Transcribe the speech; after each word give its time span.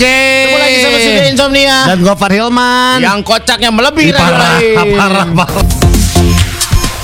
Geng. 0.00 0.48
Ketemu 0.48 0.56
lagi 0.56 0.76
sama 0.80 0.98
Suga 0.98 1.22
Insomnia. 1.28 1.76
Dan 1.84 1.98
Gofar 2.00 2.30
Hilman. 2.32 2.96
Yang 3.04 3.18
kocaknya 3.20 3.68
melebihi 3.68 4.08
Ih, 4.08 4.16
parah, 4.16 4.56
lain. 4.56 4.96
parah 4.96 5.28
banget. 5.28 5.66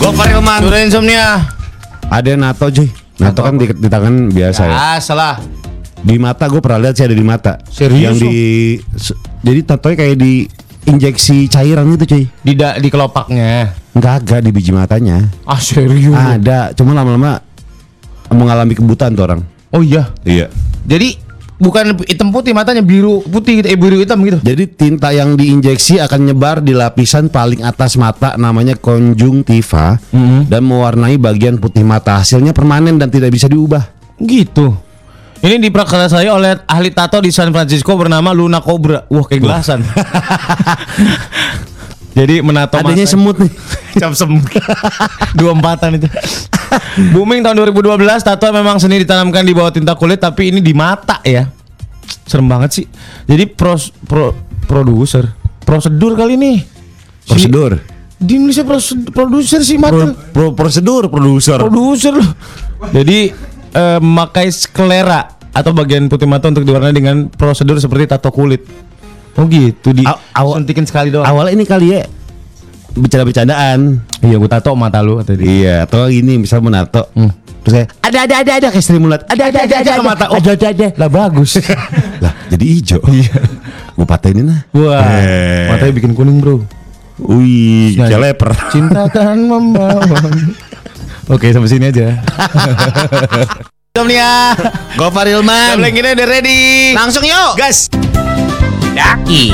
Gofar 0.01 0.27
Hilman. 0.33 0.61
Suga 0.65 0.79
Insomnia. 0.81 1.27
Ada 2.09 2.41
NATO 2.41 2.73
cuy. 2.73 2.89
NATO 3.17 3.41
kan 3.41 3.55
di, 3.57 3.67
di 3.69 3.89
tangan 3.89 4.33
biasa 4.33 4.63
ya. 4.65 4.77
Ah, 4.77 4.99
salah. 4.99 5.37
Di 6.01 6.17
mata 6.17 6.49
gue 6.49 6.61
pernah 6.61 6.81
lihat 6.81 6.95
sih 6.97 7.05
ada 7.05 7.17
di 7.17 7.25
mata. 7.25 7.61
Serius 7.69 8.01
Yang 8.01 8.17
di 8.23 8.37
jadi 9.43 9.61
tatonya 9.65 9.97
kayak 9.99 10.17
di 10.17 10.33
injeksi 10.87 11.51
cairan 11.51 11.85
gitu 11.93 12.17
cuy. 12.17 12.25
Di 12.41 12.53
da- 12.55 12.79
di 12.79 12.89
kelopaknya. 12.89 13.77
Enggak 13.93 14.15
agak 14.23 14.41
di 14.41 14.51
biji 14.55 14.73
matanya. 14.73 15.21
Ah, 15.45 15.61
serius. 15.61 16.17
Ada, 16.17 16.73
cuma 16.73 16.97
lama-lama 16.97 17.45
mengalami 18.31 18.73
kebutaan 18.73 19.13
tuh 19.13 19.25
orang. 19.27 19.41
Oh 19.69 19.85
iya. 19.85 20.09
Iya. 20.23 20.49
Jadi 20.87 21.26
bukan 21.57 21.97
hitam 22.05 22.29
putih 22.29 22.53
matanya 22.53 22.81
biru 22.81 23.21
putih 23.23 23.61
gitu, 23.61 23.67
eh 23.69 23.79
biru 23.79 23.97
hitam 23.97 24.21
gitu. 24.23 24.39
Jadi 24.41 24.65
tinta 24.69 25.09
yang 25.11 25.35
diinjeksi 25.35 26.01
akan 26.01 26.21
nyebar 26.29 26.61
di 26.61 26.73
lapisan 26.73 27.29
paling 27.29 27.65
atas 27.65 27.97
mata 27.97 28.37
namanya 28.37 28.77
konjungtiva 28.77 29.97
Mhm. 30.13 30.49
dan 30.49 30.63
mewarnai 30.63 31.17
bagian 31.17 31.57
putih 31.57 31.83
mata. 31.83 32.21
Hasilnya 32.21 32.53
permanen 32.53 32.97
dan 32.97 33.09
tidak 33.09 33.33
bisa 33.33 33.49
diubah. 33.49 33.83
Gitu. 34.17 34.73
Ini 35.37 35.61
diprakarsai 35.61 36.27
oleh 36.27 36.65
ahli 36.65 36.91
tato 36.91 37.21
di 37.21 37.29
San 37.29 37.53
Francisco 37.53 37.93
bernama 37.93 38.33
Luna 38.33 38.65
Cobra. 38.65 39.05
Wah, 39.07 39.25
kayak 39.25 39.43
gelasan. 39.45 39.81
Jadi 42.17 42.41
menato 42.41 42.75
Adanya 42.75 43.05
mata- 43.05 43.13
semut 43.13 43.37
nih. 43.37 43.53
Cap 44.01 44.13
semut. 44.13 44.49
Dua 45.39 45.53
empatan 45.53 46.01
itu. 46.01 46.09
Booming 47.13 47.45
tahun 47.45 47.61
2012, 47.69 47.93
tato 48.23 48.49
memang 48.51 48.81
seni 48.81 48.99
ditanamkan 48.99 49.45
di 49.45 49.53
bawah 49.53 49.69
tinta 49.69 49.93
kulit 49.93 50.17
tapi 50.17 50.49
ini 50.49 50.59
di 50.59 50.73
mata 50.73 51.21
ya. 51.21 51.45
Serem 52.25 52.49
banget 52.49 52.71
sih. 52.73 52.87
Jadi 53.23 53.45
pros 53.47 53.93
pro 54.01 54.33
produser, 54.65 55.29
prosedur 55.61 56.17
kali 56.17 56.35
ini. 56.35 56.53
Si- 57.23 57.37
Prosedur. 57.47 57.73
di 58.17 58.33
Indonesia 58.35 58.65
prosedur, 58.65 59.13
produser 59.13 59.61
sih 59.61 59.77
Pro, 59.77 59.93
mata. 59.93 60.05
pro- 60.33 60.57
prosedur 60.57 61.07
produser. 61.07 61.61
Produser 61.61 62.17
loh. 62.17 62.31
Jadi 62.89 63.29
eh, 63.71 63.99
memakai 63.99 64.49
sklera 64.49 65.21
atau 65.53 65.73
bagian 65.73 66.09
putih 66.09 66.25
mata 66.25 66.49
untuk 66.49 66.65
diwarnai 66.65 66.93
dengan 66.93 67.29
prosedur 67.29 67.77
seperti 67.77 68.09
tato 68.09 68.33
kulit. 68.33 68.65
Oh 69.37 69.45
gitu 69.47 69.93
di 69.93 70.03
Aw- 70.03 70.21
aw- 70.33 70.57
suntikin 70.57 70.85
sekali 70.85 71.09
doang. 71.09 71.25
Awalnya 71.25 71.53
ini 71.53 71.65
kali 71.65 71.87
ya 71.91 72.03
bercanda-bercandaan. 72.93 74.01
Iya, 74.21 74.37
gua 74.37 74.49
tato 74.51 74.73
mata 74.73 74.99
lu 74.99 75.21
tadi. 75.21 75.45
Iya, 75.61 75.85
atau 75.85 76.09
gini 76.09 76.41
misal 76.41 76.59
menato. 76.59 77.05
Terus 77.61 77.73
saya 77.75 77.85
ada 78.01 78.19
ada 78.25 78.35
ada 78.41 78.53
ada 78.57 78.67
kayak 78.71 78.81
Sri 78.81 78.97
Mulat. 78.97 79.29
Ada 79.29 79.53
ada 79.53 79.59
ada 79.63 79.77
ada, 79.77 79.91
ada, 79.93 80.03
mata. 80.03 80.25
Oh. 80.31 80.39
ada 80.39 80.51
ada 80.51 80.67
ada. 80.71 80.87
Lah 80.97 81.11
bagus. 81.11 81.61
Lah, 82.25 82.33
jadi 82.49 82.65
hijau. 82.65 83.05
Iya. 83.05 83.37
Gua 83.93 84.07
patahin 84.07 84.41
nah. 84.43 84.65
Wah, 84.73 85.05
Eh. 85.21 85.69
matanya 85.69 85.93
bikin 85.93 86.13
kuning, 86.13 86.41
Bro. 86.41 86.65
Wih, 87.19 87.97
Nah, 87.97 88.09
kayak 88.09 88.21
leper. 88.23 88.51
Cinta 88.69 89.05
kan 89.15 89.37
membawa. 89.37 90.01
Oke, 91.27 91.53
sampai 91.53 91.69
sini 91.69 91.89
aja. 91.89 92.17
Insomnia. 93.93 94.53
Gofar 94.95 95.25
Hilman. 95.27 95.77
Gambling 95.77 95.97
ini 95.97 96.09
udah 96.13 96.27
ready. 96.27 96.61
Langsung 96.93 97.25
yuk. 97.25 97.57
Gas. 97.57 97.89
Daki, 98.97 99.53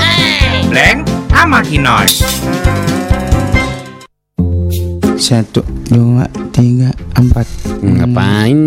Bleng, 0.71 1.03
sama 1.27 1.67
Kinos. 1.67 2.23
Satu, 5.19 5.67
dua, 5.91 6.31
tiga, 6.55 6.95
empat, 7.19 7.51
Ngapain 7.83 8.63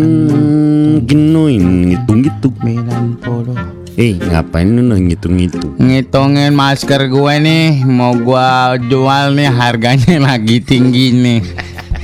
ginuin 1.08 1.64
ngitung 1.88 2.20
gitu? 2.28 2.52
sembilan 2.52 3.04
puluh. 3.24 3.56
Eh, 3.96 4.20
ngapain 4.20 4.68
lu 4.68 4.84
ngitung-ngitung? 5.00 5.80
Ngitungin 5.80 6.52
masker 6.52 7.08
gue 7.08 7.34
nih, 7.40 7.80
mau 7.88 8.12
gua 8.12 8.76
jual 8.76 9.32
nih 9.32 9.48
harganya 9.48 10.20
lagi 10.28 10.60
tinggi 10.60 11.16
nih. 11.16 11.40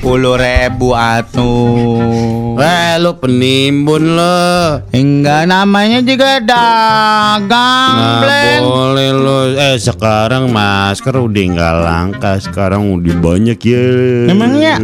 Puluh 0.03 0.35
ribu 0.35 0.91
atuh. 0.91 2.59
Wah, 2.59 2.99
lu 2.99 3.15
penimbun 3.15 4.19
lo. 4.19 4.83
Enggak 4.91 5.47
namanya 5.47 6.03
juga 6.03 6.43
dagang, 6.43 7.95
Nggak 7.95 8.19
Bleng. 8.19 8.61
boleh 8.61 9.09
lo. 9.15 9.39
Eh, 9.49 9.79
sekarang 9.79 10.51
masker 10.51 11.15
udah 11.15 11.43
nggak 11.49 11.73
langka. 11.79 12.31
Sekarang 12.37 12.91
udah 12.91 13.15
banyak 13.15 13.55
ya. 13.57 13.87
Emangnya? 14.27 14.75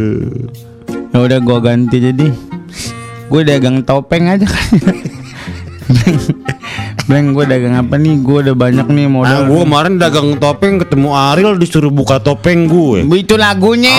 Ya 1.12 1.18
udah 1.20 1.38
gua 1.38 1.60
ganti 1.60 2.00
jadi. 2.00 2.26
Gue 3.28 3.44
dagang 3.44 3.84
topeng 3.84 4.26
aja 4.26 4.48
kan. 4.48 4.66
Bleng, 7.10 7.34
gue 7.34 7.42
dagang 7.42 7.74
apa 7.74 7.98
nih? 7.98 8.22
Gue 8.22 8.38
udah 8.40 8.54
banyak 8.54 8.86
nih 8.86 9.04
Ah, 9.04 9.10
modal. 9.10 9.40
gua 9.44 9.66
kemarin 9.66 9.98
dagang 9.98 10.38
topeng 10.38 10.78
ketemu 10.78 11.10
Ariel 11.10 11.58
disuruh 11.58 11.90
buka 11.90 12.22
topeng 12.22 12.70
gue. 12.70 13.02
Itu 13.18 13.34
lagunya. 13.34 13.90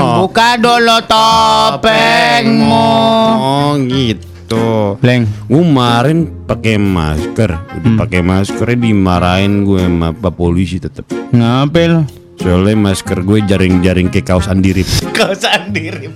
Oh. 0.00 0.24
Buka 0.24 0.56
dulu 0.56 0.96
topengmu. 1.04 2.88
Oh, 3.36 3.76
gitu. 3.84 4.96
Bleng, 4.96 5.28
Gue 5.44 5.60
kemarin 5.60 6.18
pakai 6.42 6.80
masker, 6.80 7.52
udah 7.52 7.92
pakai 8.00 8.24
maskernya 8.24 8.80
dimarahin 8.82 9.60
gue 9.62 9.76
sama 9.78 10.16
pak 10.16 10.32
polisi 10.32 10.80
tetep. 10.80 11.04
ngapel? 11.28 12.08
Soalnya 12.34 12.72
masker 12.74 13.18
gue 13.20 13.44
jaring-jaring 13.44 14.08
kayak 14.08 14.24
kaos 14.26 14.48
andirip. 14.48 14.88
Kau 15.12 15.36
sendiri. 15.36 16.08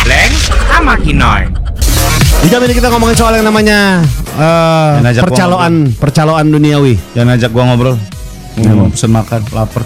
Bleng, 0.00 0.32
sama 0.64 0.96
Kinos. 0.96 1.52
Di 2.40 2.48
jam 2.48 2.64
ini 2.64 2.72
kita 2.72 2.88
ngomongin 2.88 3.12
soal 3.12 3.36
yang 3.36 3.44
namanya 3.44 4.00
eh, 4.36 4.90
Yang 5.00 5.14
gua 5.16 5.24
percaloan, 5.26 5.74
percaloan 5.96 6.46
duniawi. 6.48 6.94
Jangan 7.12 7.34
ajak 7.34 7.50
gua 7.50 7.64
ngobrol. 7.66 7.96
Mau 8.60 8.90
pesen 8.90 9.10
makan, 9.10 9.40
lapar. 9.50 9.82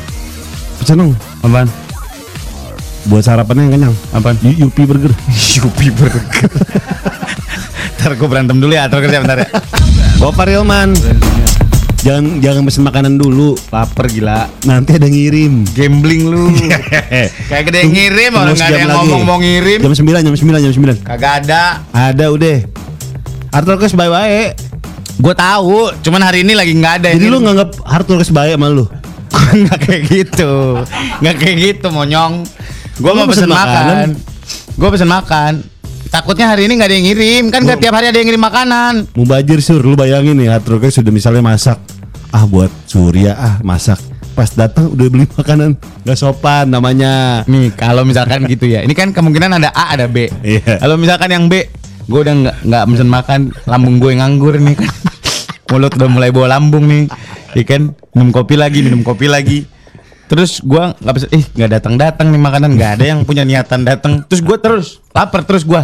Pesan 0.76 0.98
dong, 0.98 1.12
Apaan? 1.40 1.68
buat 3.04 3.20
sarapannya 3.20 3.68
yang 3.68 3.72
kenyang. 3.76 3.94
Apaan? 4.10 4.36
Y- 4.40 4.58
Yupi 4.58 4.88
Burger. 4.88 5.12
Yupi 5.60 5.92
burger. 5.92 6.24
Ntar 8.00 8.16
gue 8.16 8.28
berantem 8.28 8.56
dulu 8.56 8.72
ya, 8.72 8.88
terus 8.88 9.08
ya 9.08 9.20
bentar 9.20 9.44
ya. 9.44 9.48
Gopar 10.16 10.48
Hilman. 10.48 10.92
Jangan 12.04 12.36
jangan 12.40 12.60
pesen 12.64 12.84
makanan 12.84 13.16
dulu. 13.16 13.56
Lapar 13.72 14.08
gila. 14.08 14.44
Nanti 14.64 15.00
ada 15.00 15.08
ngirim. 15.08 15.64
Gambling 15.72 16.22
lu. 16.28 16.52
Kayak 17.48 17.64
gede 17.64 17.78
yang 17.80 17.92
ngirim, 17.92 18.30
orang 18.36 18.52
nggak 18.52 18.68
ada 18.68 18.76
yang 18.76 18.90
lagi. 18.92 18.98
ngomong 19.08 19.22
mau 19.24 19.38
ngirim. 19.40 19.78
Jam 19.80 19.92
9, 19.92 20.20
jam 20.20 20.34
9, 20.36 20.64
jam 20.68 20.72
9. 21.00 21.00
Kagak 21.00 21.32
ada. 21.44 21.62
Ada 21.92 22.24
udah. 22.28 22.58
Arthur 23.54 23.78
Kes 23.78 23.94
bye-bye. 23.94 24.58
Gue 25.22 25.34
tahu, 25.38 25.94
cuman 26.02 26.26
hari 26.26 26.42
ini 26.42 26.58
lagi 26.58 26.74
nggak 26.74 26.94
ada. 26.98 27.08
Jadi 27.14 27.30
lu 27.30 27.38
nganggap 27.38 27.86
Arthur 27.86 28.18
Kes 28.18 28.34
baik 28.34 28.58
sama 28.58 28.66
lu? 28.66 28.90
nggak 29.62 29.78
kayak 29.78 30.02
gitu, 30.10 30.82
nggak 31.22 31.36
kayak 31.38 31.56
gitu 31.62 31.86
monyong. 31.94 32.42
Gue 32.98 33.14
mau 33.14 33.30
pesen 33.30 33.46
pesen 33.46 33.54
makan. 33.54 34.06
Gue 34.74 34.88
pesen 34.90 35.06
makan. 35.06 35.52
Takutnya 36.10 36.50
hari 36.50 36.66
ini 36.66 36.78
nggak 36.78 36.90
ada 36.90 36.96
yang 36.98 37.06
ngirim, 37.06 37.44
kan 37.54 37.62
nggak 37.62 37.78
tiap 37.78 37.94
hari 37.94 38.10
ada 38.10 38.18
yang 38.18 38.26
ngirim 38.26 38.42
makanan. 38.42 38.94
Mubajir 39.14 39.62
sur, 39.62 39.78
lu 39.86 39.94
bayangin 39.94 40.34
nih 40.34 40.50
Arthur 40.50 40.82
Kes 40.82 40.98
sudah 40.98 41.14
misalnya 41.14 41.42
masak. 41.46 41.78
Ah 42.34 42.42
buat 42.50 42.74
Surya 42.90 43.38
ah 43.38 43.54
masak. 43.62 44.02
Pas 44.34 44.50
datang 44.50 44.90
udah 44.90 45.06
beli 45.06 45.30
makanan 45.30 45.78
nggak 46.02 46.18
sopan 46.18 46.66
namanya. 46.66 47.46
Nih 47.46 47.70
kalau 47.70 48.02
misalkan 48.02 48.50
gitu 48.50 48.66
ya, 48.66 48.82
ini 48.82 48.98
kan 48.98 49.14
kemungkinan 49.14 49.62
ada 49.62 49.70
A 49.70 49.94
ada 49.94 50.10
B. 50.10 50.26
Iya. 50.42 50.82
Kalau 50.82 50.98
misalkan 50.98 51.30
yang 51.30 51.46
B, 51.46 51.70
gue 52.04 52.20
udah 52.20 52.34
nggak 52.34 52.56
nggak 52.64 52.82
pesen 52.92 53.10
makan, 53.10 53.40
lambung 53.68 53.96
gue 53.98 54.10
nganggur 54.16 54.54
nih 54.60 54.74
kan. 54.76 54.92
Mulut 55.74 55.92
udah 55.96 56.08
mulai 56.12 56.30
bawa 56.30 56.54
lambung 56.60 56.86
nih, 56.86 57.10
ikan 57.64 57.90
minum 58.14 58.30
kopi 58.30 58.54
lagi, 58.54 58.84
minum 58.84 59.02
kopi 59.02 59.26
lagi. 59.26 59.66
Terus 60.24 60.62
gue 60.64 60.80
nggak 60.80 61.14
pesen, 61.14 61.30
ih 61.34 61.44
nggak 61.44 61.70
datang 61.80 61.94
datang 61.98 62.26
nih 62.32 62.40
makanan, 62.40 62.70
nggak 62.78 62.90
ada 63.00 63.04
yang 63.04 63.20
punya 63.26 63.42
niatan 63.42 63.82
datang. 63.82 64.22
Terus 64.28 64.40
gue 64.40 64.56
terus 64.60 64.86
lapar 65.12 65.42
terus 65.44 65.66
gue 65.66 65.82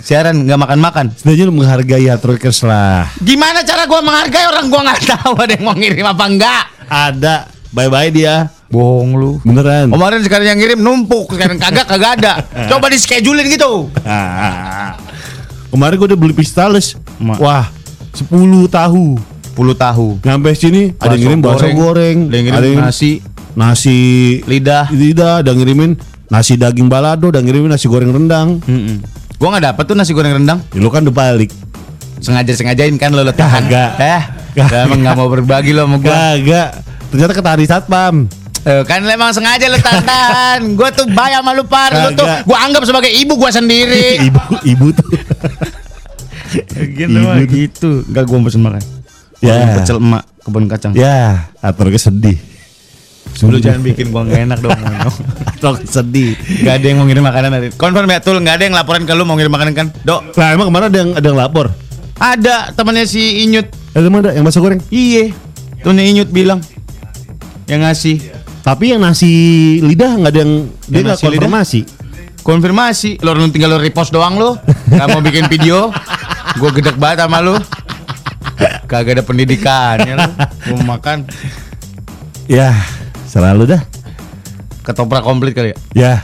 siaran 0.00 0.44
nggak 0.44 0.60
makan 0.60 0.78
makan. 0.80 1.06
Setidaknya 1.12 1.44
lu 1.48 1.54
menghargai 1.60 2.06
Arthur 2.08 2.36
Kes 2.36 2.64
lah. 2.64 3.08
Gimana 3.20 3.64
cara 3.64 3.84
gue 3.88 4.00
menghargai 4.00 4.46
orang 4.48 4.66
gue 4.68 4.80
nggak 4.80 5.00
tahu 5.04 5.32
ada 5.36 5.52
yang 5.56 5.64
mau 5.64 5.74
ngirim 5.76 6.06
apa 6.06 6.24
enggak? 6.28 6.62
Ada. 6.86 7.36
Bye-bye 7.74 8.10
dia. 8.14 8.48
Bohong 8.66 9.14
lu. 9.14 9.30
Beneran. 9.46 9.92
Kemarin 9.92 10.20
sekarang 10.26 10.46
yang 10.48 10.58
ngirim 10.58 10.80
numpuk, 10.82 11.30
sekarang 11.30 11.60
kagak 11.60 11.86
kagak 11.86 12.12
ada. 12.18 12.32
Coba 12.70 12.90
di 12.90 12.98
schedulein 12.98 13.46
gitu. 13.46 13.90
Kemarin 15.68 15.94
gue 15.96 16.08
udah 16.14 16.18
beli 16.18 16.34
pistales. 16.34 16.94
Ma- 17.18 17.36
Wah, 17.36 17.66
10 18.14 18.30
tahu. 18.66 19.18
10 19.52 19.72
tahu. 19.74 20.08
Nyampe 20.20 20.52
sini 20.52 20.92
ada 20.96 21.16
yang 21.16 21.36
ngirim 21.36 21.40
bakso 21.40 21.66
goreng, 21.72 22.28
ada 22.28 22.34
yang 22.36 22.46
ngirim 22.52 22.76
nasi, 22.78 23.24
nasi 23.56 23.98
lidah. 24.44 24.92
lidah, 24.92 25.40
ada 25.40 25.52
ngirimin 25.52 25.96
nasi 26.28 26.60
daging 26.60 26.92
balado, 26.92 27.32
ada 27.32 27.40
ngirimin 27.40 27.72
nasi 27.72 27.88
goreng 27.88 28.12
rendang. 28.12 28.60
Mm 28.64 29.00
Gua 29.36 29.52
nggak 29.52 29.64
dapet 29.68 29.84
tuh 29.84 29.92
nasi 29.92 30.16
goreng 30.16 30.32
rendang. 30.32 30.64
Ya, 30.72 30.80
lu 30.80 30.88
kan 30.88 31.04
udah 31.04 31.12
balik. 31.12 31.52
Sengaja 32.24 32.56
sengajain 32.56 32.96
kan 32.96 33.12
lo 33.12 33.20
letakkan. 33.20 33.68
Kagak. 33.68 33.90
Eh, 34.00 34.22
emang 34.80 35.04
nggak 35.04 35.12
mau 35.12 35.28
berbagi 35.28 35.76
lo 35.76 35.84
sama 35.84 36.00
gua. 36.00 36.08
Kagak. 36.08 36.68
Ternyata 37.12 37.32
ketahan 37.36 37.60
di 37.60 37.68
satpam. 37.68 38.14
Eh, 38.64 38.82
kan 38.88 39.04
lo 39.04 39.12
emang 39.12 39.36
sengaja 39.36 39.68
lo 39.68 39.76
tahan. 39.76 40.72
gua 40.72 40.88
tuh 40.88 41.04
bayar 41.12 41.44
sama 41.44 41.52
lu 41.52 41.68
par. 41.68 41.92
Lu 41.92 42.16
tuh 42.16 42.24
gua 42.48 42.64
anggap 42.64 42.88
sebagai 42.88 43.12
ibu 43.12 43.36
gua 43.36 43.52
sendiri. 43.52 44.16
ibu 44.32 44.40
ibu 44.64 44.86
tuh 44.90 45.04
Gitu 46.76 47.16
mah 47.16 47.36
gitu. 47.42 47.90
Enggak 48.06 48.24
gua 48.26 48.38
pesen 48.44 48.62
makan. 48.62 48.82
Ya. 49.38 49.76
Pecel 49.76 49.98
emak 49.98 50.22
kebun 50.40 50.64
kacang. 50.66 50.92
Ya, 50.92 51.50
Hatrokes 51.60 52.06
sedih. 52.06 52.38
Lu 53.42 53.60
jangan 53.60 53.84
bikin 53.84 54.08
gua 54.08 54.24
gak 54.24 54.48
enak 54.48 54.58
dong. 54.60 54.72
Hatrokes 54.72 55.92
sedih. 55.96 56.32
Gak 56.62 56.80
ada 56.80 56.86
yang 56.86 56.98
mau 56.98 57.06
ngirim 57.06 57.20
makanan 57.20 57.50
hari. 57.50 57.68
Konfirm 57.74 58.08
ya 58.08 58.18
Tul, 58.18 58.40
gak 58.40 58.56
ada 58.56 58.64
yang 58.64 58.74
laporan 58.74 59.02
ke 59.02 59.12
lu 59.12 59.24
mau 59.24 59.36
ngirim 59.36 59.50
makanan 59.50 59.72
kan? 59.74 59.86
Dok, 60.02 60.32
Nah, 60.34 60.48
emang 60.54 60.66
ke 60.68 60.72
mana 60.72 60.84
ada 60.88 60.98
yang 60.98 61.10
ada 61.12 61.26
yang 61.26 61.38
lapor? 61.38 61.66
ada 62.16 62.72
temannya 62.72 63.04
si 63.04 63.44
Inyut. 63.44 63.68
Ada 63.92 64.08
mana 64.08 64.32
yang 64.32 64.40
masak 64.40 64.64
goreng? 64.64 64.80
Iye. 64.88 65.36
Temennya 65.84 66.04
Inyut 66.08 66.30
bilang 66.30 66.64
yang 67.66 67.82
ngasih 67.82 68.22
Tapi 68.62 68.94
yang 68.94 69.02
nasi 69.02 69.28
lidah 69.78 70.16
nggak 70.16 70.32
ada 70.32 70.40
yang 70.40 70.52
dia 70.86 70.96
Yang 70.96 71.04
nggak 71.04 71.18
nasi 71.18 71.26
lidah? 71.36 71.50
Konfirmasi. 72.46 73.18
Lo 73.20 73.34
lu 73.34 73.50
tinggal 73.50 73.74
lu 73.74 73.78
repost 73.78 74.14
doang 74.14 74.38
lu. 74.38 74.54
Gak 74.86 75.06
mau 75.10 75.18
bikin 75.18 75.50
video. 75.50 75.90
Gua 76.56 76.70
gedek 76.70 76.94
banget 76.94 77.26
sama 77.26 77.42
lu. 77.42 77.58
Kagak 78.86 79.18
ada 79.18 79.24
pendidikannya 79.26 80.14
lu. 80.14 80.30
Gua 80.62 80.74
mau 80.80 80.94
makan 80.94 81.26
Ya, 82.46 82.70
selalu 83.26 83.74
dah. 83.74 83.82
ketoprak 84.80 85.26
komplit 85.26 85.50
kali 85.50 85.74
ya. 85.74 85.76
Ya. 85.90 86.14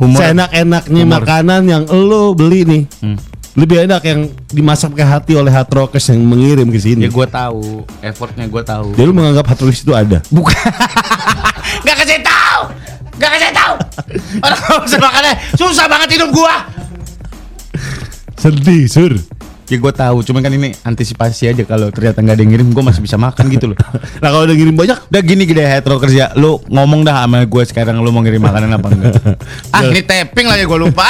Humor. 0.00 0.16
Seenak-enaknya 0.16 1.02
Humor. 1.04 1.14
makanan 1.20 1.62
yang 1.68 1.84
lo 1.84 2.32
beli 2.32 2.64
nih. 2.64 2.82
Hmm. 3.04 3.20
Lebih 3.52 3.84
enak 3.84 4.00
yang 4.00 4.20
dimasak 4.48 4.94
pakai 4.94 5.04
hati 5.04 5.32
oleh 5.34 5.50
Hatrokes 5.50 6.08
yang 6.08 6.22
mengirim 6.22 6.70
ke 6.70 6.78
sini. 6.78 7.04
Ya 7.04 7.10
gua 7.10 7.26
tahu, 7.26 7.84
effortnya 8.00 8.48
gua 8.48 8.64
tahu. 8.64 8.96
Jadi 8.96 9.04
lu 9.04 9.12
menganggap 9.12 9.44
Hatrokes 9.44 9.84
itu 9.84 9.92
ada. 9.92 10.24
Bukan. 10.32 10.56
Gak 13.18 13.30
kasih 13.34 13.50
tahu. 13.50 13.74
Tahu. 14.38 14.44
Orang 14.46 14.82
bisa 14.86 14.98
makannya 15.02 15.34
susah 15.58 15.86
banget 15.90 16.08
hidup 16.16 16.30
gua. 16.30 16.54
Sedih, 18.38 18.86
sur. 18.86 19.12
Ya 19.68 19.76
gue 19.76 19.92
tahu, 19.92 20.24
cuman 20.24 20.40
kan 20.40 20.48
ini 20.56 20.72
antisipasi 20.80 21.52
aja 21.52 21.60
kalau 21.68 21.92
ternyata 21.92 22.24
nggak 22.24 22.40
ada 22.40 22.40
yang 22.40 22.56
ngirim, 22.56 22.72
gue 22.72 22.80
masih 22.80 23.04
bisa 23.04 23.20
makan 23.20 23.52
gitu 23.52 23.68
loh. 23.68 23.76
Nah 24.24 24.32
kalau 24.32 24.48
udah 24.48 24.56
ngirim 24.56 24.72
banyak, 24.72 24.96
Udah 25.12 25.20
gini 25.20 25.44
gede 25.44 25.60
hetero 25.60 26.00
kerja, 26.00 26.32
lu 26.40 26.56
ngomong 26.72 27.04
dah 27.04 27.28
sama 27.28 27.44
gue 27.44 27.62
sekarang 27.68 28.00
lu 28.00 28.08
mau 28.08 28.24
ngirim 28.24 28.40
makanan 28.40 28.80
apa 28.80 28.88
enggak? 28.88 29.14
ah 29.76 29.82
ini 29.84 30.00
tapping 30.00 30.48
lagi 30.48 30.64
gue 30.64 30.78
lupa. 30.80 31.04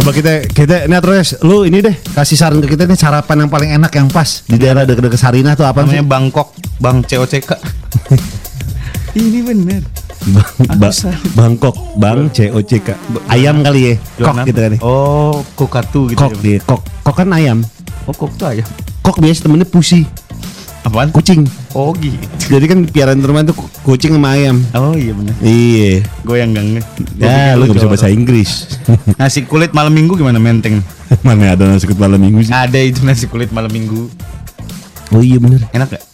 Coba 0.00 0.16
kita 0.16 0.32
kita 0.48 0.76
ini 0.88 0.96
Hatrokes, 0.96 1.44
lu 1.44 1.68
ini 1.68 1.84
deh 1.84 1.92
kasih 2.16 2.32
saran 2.32 2.64
ke 2.64 2.72
kita 2.72 2.88
nih 2.88 2.96
sarapan 2.96 3.44
yang 3.44 3.50
paling 3.52 3.70
enak 3.76 3.92
yang 3.92 4.08
pas 4.08 4.40
di 4.48 4.56
daerah 4.56 4.88
dekat-dekat 4.88 5.20
Sarinah 5.20 5.52
tuh 5.52 5.68
apa 5.68 5.84
sih? 5.84 6.00
Namanya 6.00 6.08
Bangkok, 6.08 6.56
Bang 6.80 7.04
COCK. 7.04 7.50
ini 9.20 9.44
bener. 9.44 9.84
Bang, 10.32 10.80
ba-. 10.80 10.96
Bangkok, 11.36 11.76
Bang 12.00 12.32
COCK. 12.32 12.96
Ayam 13.28 13.60
kali 13.60 13.92
ya, 13.92 13.94
kok 14.24 14.34
gitu 14.48 14.60
kan 14.64 14.72
ya. 14.72 14.80
Oh, 14.80 15.44
kokatu 15.52 16.08
gitu. 16.08 16.16
Kok 16.16 16.32
ya. 16.32 16.40
dia, 16.40 16.58
kok. 16.64 16.80
Kok 17.04 17.14
kan 17.20 17.28
ayam. 17.36 17.58
Oh, 18.08 18.16
kok 18.16 18.32
tuh 18.40 18.48
ayam. 18.48 18.64
Kok 19.04 19.20
biasa 19.20 19.44
temennya 19.44 19.68
pusi, 19.68 20.08
Apaan? 20.80 21.12
kucing. 21.12 21.44
Oh 21.76 21.92
gitu. 21.92 22.16
Jadi 22.48 22.64
kan 22.64 22.78
piaraan 22.88 23.20
rumah 23.20 23.44
itu 23.44 23.52
ku- 23.52 23.68
kucing 23.84 24.16
sama 24.16 24.32
ayam. 24.32 24.64
Oh 24.72 24.96
iya 24.96 25.12
bener. 25.12 25.34
Iya. 25.44 25.92
Gue 26.24 26.36
yang. 26.40 26.50
Gua 26.56 26.80
Ya, 27.20 27.52
lu 27.52 27.68
gak 27.68 27.76
bisa 27.76 27.88
bahasa 27.90 28.08
Inggris. 28.08 28.80
Nasi 29.20 29.44
kulit 29.44 29.76
malam 29.76 29.92
minggu 29.92 30.16
gimana 30.16 30.40
menteng? 30.40 30.80
Mana 31.26 31.52
ada 31.52 31.68
nasi 31.68 31.84
kulit 31.84 32.00
malam 32.00 32.22
minggu 32.22 32.48
sih? 32.48 32.52
Ada 32.54 32.78
itu 32.80 33.04
nasi 33.04 33.28
kulit 33.28 33.50
malam 33.52 33.68
minggu. 33.68 34.08
Oh 35.12 35.20
iya 35.20 35.36
bener. 35.36 35.60
Enak 35.74 35.98
gak? 35.98 36.04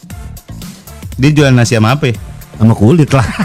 Dia 1.17 1.31
jualan 1.31 1.55
nasi 1.55 1.79
sama 1.79 1.95
apa 1.95 2.11
ya? 2.11 2.15
Sama 2.59 2.75
kulit 2.75 3.13
lah. 3.13 3.27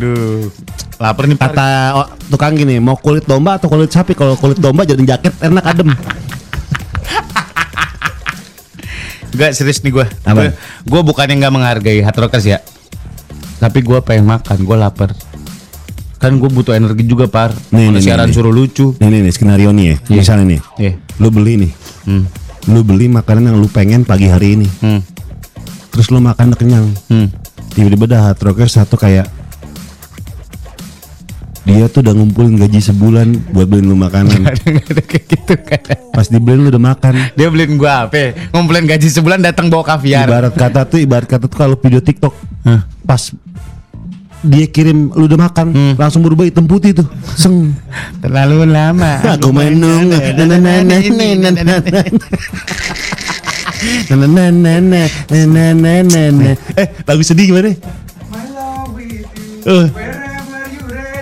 Duh, 0.00 0.48
lapar 0.96 1.28
nih. 1.28 1.36
Kata 1.36 1.68
oh, 1.92 2.08
tukang 2.32 2.56
gini, 2.56 2.80
mau 2.80 2.96
kulit 2.96 3.28
domba 3.28 3.60
atau 3.60 3.68
kulit 3.68 3.92
sapi? 3.92 4.16
Kalau 4.16 4.32
kulit 4.40 4.56
domba 4.56 4.88
jadi 4.88 5.00
jaket 5.04 5.36
enak 5.44 5.64
adem. 5.66 5.92
Gak 9.40 9.56
serius 9.56 9.80
nih 9.80 9.92
gue. 9.96 10.06
Apa? 10.28 10.52
Gue 10.84 11.00
bukannya 11.00 11.40
nggak 11.40 11.52
menghargai 11.52 12.04
hard 12.04 12.18
rockers 12.20 12.44
ya. 12.44 12.60
Tapi 13.56 13.80
gue 13.80 13.96
pengen 14.04 14.28
makan, 14.28 14.56
gue 14.60 14.76
lapar. 14.76 15.16
Kan 16.20 16.36
gue 16.36 16.52
butuh 16.52 16.76
energi 16.76 17.08
juga 17.08 17.24
par. 17.24 17.56
Nih, 17.72 17.88
Kalau 17.88 17.96
nih, 17.96 18.02
siaran 18.04 18.28
nih, 18.28 18.36
suruh 18.36 18.52
lucu. 18.52 18.92
Nih 19.00 19.08
nih, 19.08 19.20
nih 19.24 19.32
skenario 19.32 19.72
nih 19.72 19.84
ya. 19.84 19.96
Iya. 20.12 20.18
Misalnya 20.20 20.44
nih, 20.44 20.60
Iya. 20.76 20.92
lu 21.16 21.28
beli 21.32 21.52
nih, 21.56 21.70
Hmm. 22.04 22.24
lu 22.68 22.80
beli 22.84 23.08
makanan 23.08 23.48
yang 23.48 23.56
lu 23.56 23.68
pengen 23.72 24.04
pagi 24.04 24.28
hari 24.28 24.60
ini, 24.60 24.68
Hmm. 24.84 25.00
terus 25.88 26.12
lu 26.12 26.20
makan 26.20 26.52
kenyang. 26.52 26.92
Hmm. 27.08 27.32
Tiba-tiba 27.72 28.04
dah 28.04 28.20
hard 28.28 28.40
rocker 28.44 28.68
satu 28.68 29.00
kayak 29.00 29.24
dia 31.60 31.86
tuh 31.86 32.00
udah 32.00 32.14
ngumpulin 32.14 32.56
gaji 32.56 32.80
sebulan 32.80 33.52
buat 33.52 33.66
beliin 33.66 33.86
lu 33.86 33.94
makanan. 33.94 34.42
Ada 34.42 34.64
nggak 34.64 34.86
ada 34.90 35.02
kayak 35.02 35.24
gitu 35.26 35.54
kan? 35.60 35.80
Pas 36.10 36.26
dibeliin 36.26 36.60
lu 36.62 36.68
udah 36.68 36.84
makan. 36.86 37.12
Dia 37.32 37.48
beliin 37.48 37.76
gue 37.76 37.86
apa? 37.86 38.16
ya? 38.16 38.28
Ngumpulin 38.50 38.84
gaji 38.84 39.06
sebulan 39.06 39.38
datang 39.40 39.68
bawa 39.68 39.84
kaviar. 39.86 40.24
Ibarat 40.24 40.54
kata 40.54 40.80
tuh, 40.84 40.98
ibarat 40.98 41.28
kata 41.28 41.44
tuh 41.46 41.56
kalau 41.56 41.76
video 41.76 42.00
TikTok 42.00 42.32
Hah? 42.62 42.84
pas 43.02 43.32
dia 44.40 44.64
kirim 44.64 45.12
lu 45.12 45.28
udah 45.28 45.36
makan 45.38 45.66
Hmm. 45.68 45.94
langsung 45.96 46.24
berubah 46.24 46.48
hitam 46.48 46.64
putih 46.64 46.96
tuh 46.96 47.04
seng 47.36 47.76
Terlalu 48.24 48.64
lama. 48.64 49.20
aku 49.36 49.52
menung 49.52 50.08
eh 56.74 56.88
lagu 57.04 57.20
sedih 57.20 57.52
gimana 57.52 57.68
Eh. 57.68 57.76
Iya. 59.60 59.84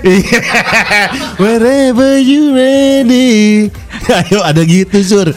Wherever 1.42 2.18
you 2.18 2.54
ready. 2.54 3.68
Ayo 4.24 4.40
ada 4.44 4.62
gitu 4.64 4.98
sur. 5.02 5.28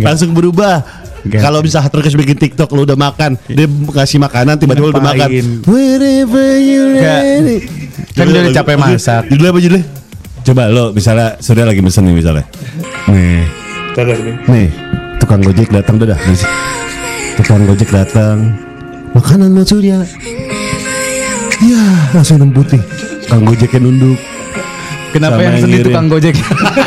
Langsung 0.00 0.36
berubah. 0.36 0.84
Kalau 1.20 1.60
bisa 1.60 1.84
terus 1.92 2.16
bikin 2.16 2.32
TikTok 2.32 2.72
lu 2.72 2.88
udah 2.88 2.96
makan, 2.96 3.36
dia 3.44 3.68
ngasih 3.68 4.16
makanan 4.16 4.56
tiba-tiba 4.56 4.88
lu 4.88 4.92
udah 4.96 5.04
makan. 5.04 5.28
Wherever 5.68 6.48
you 6.56 6.96
ready. 6.96 7.68
Kan 8.16 8.24
dia 8.32 8.40
udah 8.48 8.54
capek 8.56 8.76
masak. 8.80 9.22
Judulnya 9.28 9.52
apa 9.52 9.60
judulnya? 9.60 9.84
Coba 10.40 10.62
lo 10.72 10.84
misalnya 10.96 11.36
Surya 11.36 11.68
lagi 11.68 11.84
mesen 11.84 12.08
nih 12.08 12.16
misalnya. 12.16 12.44
Nih. 13.12 13.44
Nih, 14.48 14.68
tukang 15.20 15.44
gojek 15.44 15.68
datang 15.68 16.00
udah 16.00 16.16
dah. 16.16 16.20
Nih. 16.24 16.40
Tukang 17.36 17.68
gojek 17.68 17.90
datang. 17.92 18.56
Makanan 19.12 19.52
Mas 19.52 19.68
Surya. 19.68 20.00
Ya, 21.60 21.84
langsung 22.16 22.40
hitam 22.40 22.56
putih. 23.30 23.38
Tukang 23.38 23.42
gojeknya 23.46 23.80
nunduk. 23.86 24.18
Kenapa 25.10 25.34
Sama 25.34 25.42
yang 25.42 25.54
yang 25.54 25.62
sedih 25.66 25.82
tukang 25.86 26.06
gojek? 26.06 26.34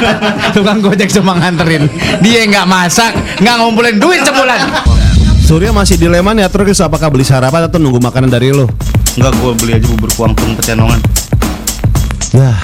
tukang 0.55 0.79
gojek 0.79 1.09
cuma 1.11 1.31
nganterin. 1.39 1.83
Dia 2.23 2.41
nggak 2.47 2.65
masak, 2.67 3.11
nggak 3.39 3.55
ngumpulin 3.59 3.95
duit 3.99 4.21
sebulan. 4.23 4.59
Surya 5.43 5.75
masih 5.75 5.99
dilema 5.99 6.31
nih 6.31 6.47
terus 6.47 6.79
apakah 6.79 7.11
beli 7.11 7.27
sarapan 7.27 7.67
atau 7.67 7.75
nunggu 7.75 7.99
makanan 7.99 8.31
dari 8.31 8.55
lo? 8.55 8.71
Enggak, 9.19 9.33
gue 9.43 9.51
beli 9.59 9.71
aja 9.75 9.87
bubur 9.91 10.09
kuangtung 10.15 10.55
pecenongan. 10.55 10.99
Ya, 12.33 12.55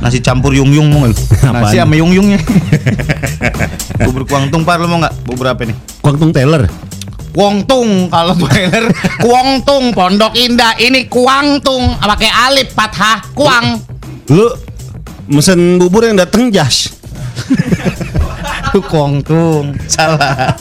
Nasi 0.00 0.22
campur 0.24 0.56
yung 0.56 0.72
yung 0.72 0.88
mau 0.88 1.04
nggak? 1.04 1.18
Nasi 1.58 1.76
sama 1.76 1.94
yung 1.98 2.14
yungnya. 2.14 2.40
bubur 4.06 4.24
kuangtung 4.24 4.62
par 4.62 4.78
lu 4.78 4.86
mau 4.88 5.02
nggak? 5.02 5.14
Bubur 5.26 5.50
apa 5.50 5.66
nih? 5.66 5.76
Kuangtung 6.00 6.30
Taylor. 6.32 6.64
Kuangtung 7.30 8.10
kalau 8.10 8.34
trailer 8.34 8.90
Kuangtung 9.22 9.94
Pondok 9.94 10.34
Indah 10.34 10.74
ini 10.82 11.06
Kuangtung 11.06 11.94
pakai 11.98 12.30
alif 12.50 12.74
fathah 12.74 13.22
Kuang 13.34 13.78
Lu 14.30 14.50
mesen 15.30 15.78
bubur 15.78 16.02
yang 16.06 16.18
dateng 16.18 16.50
jas. 16.50 16.90
itu 18.70 18.78
Kuangtung 18.86 19.74
salah 19.90 20.54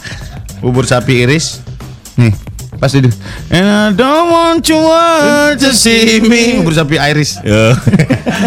bubur 0.62 0.82
sapi 0.82 1.22
iris 1.26 1.62
nih 2.18 2.34
pas 2.80 2.90
itu 2.90 3.06
and 3.54 3.68
I 3.70 3.94
don't 3.94 4.30
want 4.34 4.66
you 4.66 4.82
all 4.82 5.54
to 5.54 5.70
see 5.78 6.18
me 6.24 6.58
bubur 6.62 6.74
sapi 6.74 6.98
iris 6.98 7.38
Ya. 7.46 7.76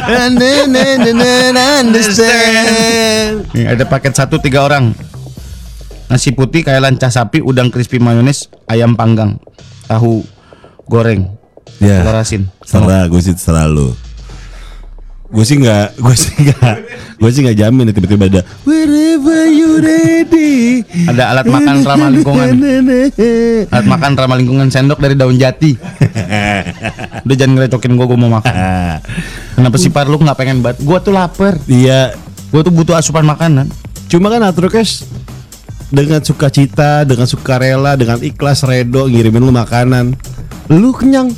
And 0.09 0.41
then, 0.41 0.73
and 0.73 1.05
then, 1.05 1.05
and 1.05 1.21
then 1.21 1.55
understand. 1.55 3.47
nih 3.55 3.71
ada 3.71 3.85
paket 3.87 4.17
satu 4.19 4.41
tiga 4.43 4.67
orang 4.67 4.97
nasi 6.12 6.28
putih 6.31 6.61
kayak 6.61 6.85
lancah 6.85 7.09
sapi 7.09 7.40
udang 7.40 7.73
crispy 7.73 7.97
mayones 7.97 8.52
ayam 8.69 8.92
panggang 8.92 9.40
tahu 9.87 10.21
goreng 10.85 11.25
Ya. 11.81 11.99
telur 11.99 12.14
asin 12.14 12.42
Serah, 12.62 13.09
gue 13.09 13.19
sih 13.19 13.33
terserah 13.33 13.66
lu. 13.66 13.90
Gue 15.26 15.42
sih 15.42 15.57
nggak, 15.57 15.97
gue 16.04 16.14
sih 16.14 16.31
nggak, 16.37 16.76
gue 17.16 17.31
sih 17.33 17.40
nggak 17.42 17.59
jamin 17.59 17.88
ya 17.88 17.92
tiba-tiba 17.92 18.25
ada 18.28 18.42
wherever 18.62 19.42
you 19.49 19.81
ready. 19.81 20.85
Ada 21.09 21.33
alat 21.33 21.47
makan 21.49 21.83
ramah 21.83 22.07
lingkungan. 22.07 22.54
alat 23.66 23.87
makan 23.88 24.12
ramah 24.14 24.37
lingkungan 24.37 24.69
sendok 24.69 25.00
dari 25.00 25.16
daun 25.16 25.35
jati 25.35 25.75
udah 27.25 27.35
jangan 27.35 27.57
ngerecokin 27.57 27.92
gua 27.95 28.07
gua 28.07 28.19
mau 28.21 28.31
makan 28.33 28.54
kenapa 29.57 29.76
sih 29.76 29.88
par 29.88 30.07
lu 30.07 30.19
nggak 30.19 30.37
pengen 30.37 30.61
banget 30.61 30.83
gua 30.83 31.00
tuh 31.00 31.11
lapar 31.11 31.57
Iya, 31.64 32.14
gua 32.50 32.61
tuh 32.61 32.71
butuh 32.71 32.95
asupan 32.95 33.25
makanan 33.25 33.66
cuma 34.07 34.28
kan 34.28 34.45
Atrokes 34.45 35.09
dengan 35.93 36.25
sukacita, 36.25 37.05
dengan 37.05 37.29
sukarela, 37.29 37.95
dengan 38.01 38.17
ikhlas 38.25 38.65
redo 38.65 39.07
ngirimin 39.07 39.45
lu 39.45 39.53
makanan. 39.53 40.17
Lu 40.73 40.97
kenyang. 40.97 41.29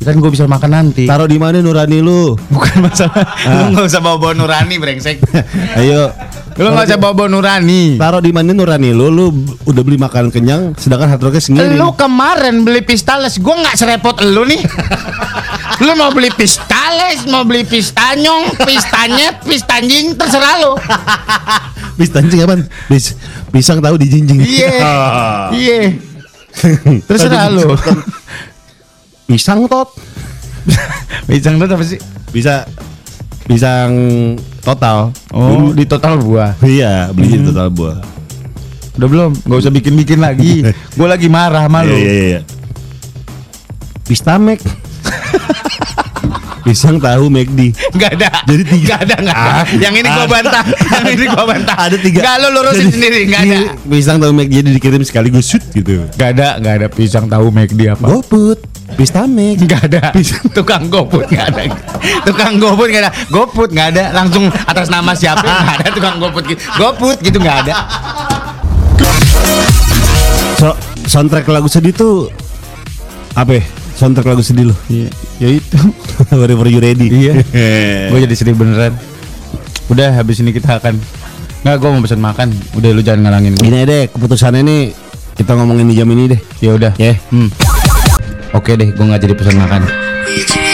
Kan 0.00 0.16
gue 0.16 0.32
bisa 0.32 0.48
makan 0.48 0.70
nanti. 0.72 1.04
Taruh 1.04 1.28
di 1.28 1.36
mana 1.36 1.60
nurani 1.60 2.00
lu? 2.00 2.32
Bukan 2.48 2.88
masalah. 2.88 3.36
Lu 3.44 3.76
nggak 3.76 3.84
usah 3.84 4.00
bawa-bawa 4.00 4.32
nurani 4.32 4.80
brengsek. 4.80 5.20
Ayo. 5.78 6.08
Lu 6.56 6.72
nggak 6.72 6.88
usah 6.88 6.96
bawa-bawa 6.96 7.28
nurani. 7.28 8.00
Taruh 8.00 8.24
di 8.24 8.32
mana 8.32 8.56
nurani 8.56 8.96
lu? 8.96 9.12
Lu 9.12 9.28
udah 9.68 9.82
beli 9.84 10.00
makanan 10.00 10.32
kenyang, 10.32 10.72
sedangkan 10.80 11.12
hard 11.12 11.20
rocknya 11.20 11.44
sendiri. 11.44 11.76
Lu 11.76 11.92
kemarin 12.00 12.64
beli 12.64 12.80
pistales, 12.80 13.36
gua 13.44 13.60
nggak 13.60 13.76
serepot 13.76 14.16
lu 14.24 14.48
nih. 14.48 14.64
lu 15.84 15.92
mau 16.00 16.08
beli 16.16 16.32
pistales, 16.32 17.28
mau 17.28 17.44
beli 17.44 17.68
pistanyong, 17.68 18.56
pistanyet, 18.64 19.44
pistanjing, 19.44 20.16
terserah 20.16 20.64
lu. 20.64 20.72
Pistancing 22.00 22.40
apa? 22.48 22.64
Pis 22.88 23.12
pisang 23.50 23.78
tahu 23.82 23.98
dijinjing. 23.98 24.40
Iya. 24.42 24.70
Iya. 25.60 25.78
Terserah 27.06 27.50
lu. 27.50 27.74
Pisang 29.30 29.70
tot. 29.70 29.94
Pisang 31.30 31.58
itu 31.58 31.70
apa 31.70 31.84
sih? 31.86 31.98
Bisa 32.34 32.66
pisang 33.46 33.90
total. 34.62 35.14
Oh, 35.34 35.70
di 35.74 35.86
total 35.86 36.18
buah. 36.22 36.58
Iya, 36.62 37.10
beli 37.14 37.38
di 37.38 37.46
total 37.50 37.70
buah. 37.70 37.98
Udah 38.98 39.08
belum? 39.10 39.30
Gak 39.46 39.58
usah 39.66 39.72
bikin-bikin 39.74 40.18
lagi. 40.22 40.66
Gua 40.98 41.14
lagi 41.14 41.26
marah 41.30 41.66
sama 41.66 41.86
lu. 41.86 41.94
Iya, 41.94 42.10
iya, 42.10 42.24
iya. 42.26 42.40
Pistamek. 44.06 44.62
Pisang 46.60 46.96
tahu 47.00 47.28
McD. 47.28 47.72
Gak 47.96 48.20
ada. 48.20 48.28
Jadi 48.44 48.62
tiga. 48.68 48.86
Gak 48.90 49.00
ada, 49.06 49.16
gak 49.22 49.34
ada. 49.34 49.52
Ah. 49.60 49.64
Yang 49.72 49.94
ini 50.00 50.08
gua 50.08 50.26
bantah. 50.28 50.64
Yang 50.94 51.06
ini 51.12 51.24
gua 51.26 51.44
bantah. 51.44 51.76
Ada 51.78 51.96
tiga. 51.96 52.20
Gak 52.20 52.34
lu 52.36 52.48
lurusin 52.52 52.78
Jadi- 52.80 52.92
sendiri. 52.92 53.20
Gak 53.28 53.40
ada. 53.42 53.58
Pisang 53.86 54.16
tahu 54.20 54.32
McD 54.32 54.52
jadi 54.60 54.70
dikirim 54.70 55.02
sekaligus 55.02 55.44
shoot 55.46 55.64
gitu. 55.72 56.04
Gak 56.14 56.36
ada, 56.36 56.58
gak 56.58 56.74
ada 56.80 56.86
pisang 56.88 57.26
tahu 57.26 57.48
McD 57.48 57.80
apa. 57.88 58.06
Goput, 58.06 58.58
Pistamek. 58.94 59.62
Gak 59.64 59.86
ada 59.86 60.10
Tukang 60.50 60.90
GoFood 60.90 61.30
gak 61.30 61.54
ada 61.54 61.62
Tukang 62.26 62.58
GoFood 62.58 62.90
gak 62.90 63.02
ada 63.06 63.12
GoFood 63.30 63.70
gak 63.70 63.94
ada 63.94 64.10
Langsung 64.10 64.50
atas 64.50 64.90
nama 64.90 65.14
siapa 65.14 65.46
Gak 65.46 65.86
ada 65.86 65.90
tukang 65.94 66.16
GoFood 66.18 66.44
gitu 66.50 66.60
GoFood 66.74 67.18
gitu 67.22 67.38
gak 67.38 67.56
ada 67.64 67.74
So, 70.58 70.74
soundtrack 71.06 71.48
lagu 71.48 71.70
sedih 71.70 71.94
tuh 71.94 72.28
apa? 73.32 73.56
ya? 73.56 73.62
Soundtrack 74.00 74.32
lagu 74.32 74.40
sedih 74.40 74.72
lo. 74.72 74.76
Iya 74.88 75.12
Ya 75.36 75.48
itu 75.60 75.76
Wherever 76.32 76.64
you 76.72 76.80
ready. 76.80 77.12
Iya. 77.12 77.44
Gue 78.10 78.24
jadi 78.24 78.32
sedih 78.32 78.56
beneran 78.56 78.96
Udah 79.92 80.16
habis 80.16 80.40
ini 80.40 80.56
kita 80.56 80.80
akan 80.80 80.96
Nggak 81.60 81.76
gue 81.76 81.88
mau 81.92 82.00
pesen 82.00 82.24
makan 82.24 82.48
Udah 82.80 82.88
lu 82.96 83.04
jangan 83.04 83.28
ngalangin 83.28 83.52
gue 83.60 83.68
Gini 83.68 83.84
aja 83.84 83.88
deh, 83.92 84.02
keputusannya 84.08 84.64
nih 84.64 84.82
kita 85.36 85.56
ngomongin 85.56 85.88
di 85.88 85.96
jam 85.96 86.08
ini 86.08 86.32
deh. 86.36 86.40
Ya 86.64 86.72
udah 86.76 86.92
Ya, 86.96 87.16
hmm. 87.32 87.48
Oke 88.56 88.76
deh 88.80 88.88
gue 88.88 89.04
gak 89.04 89.20
jadi 89.20 89.36
pesan 89.36 89.60
makan 89.60 89.84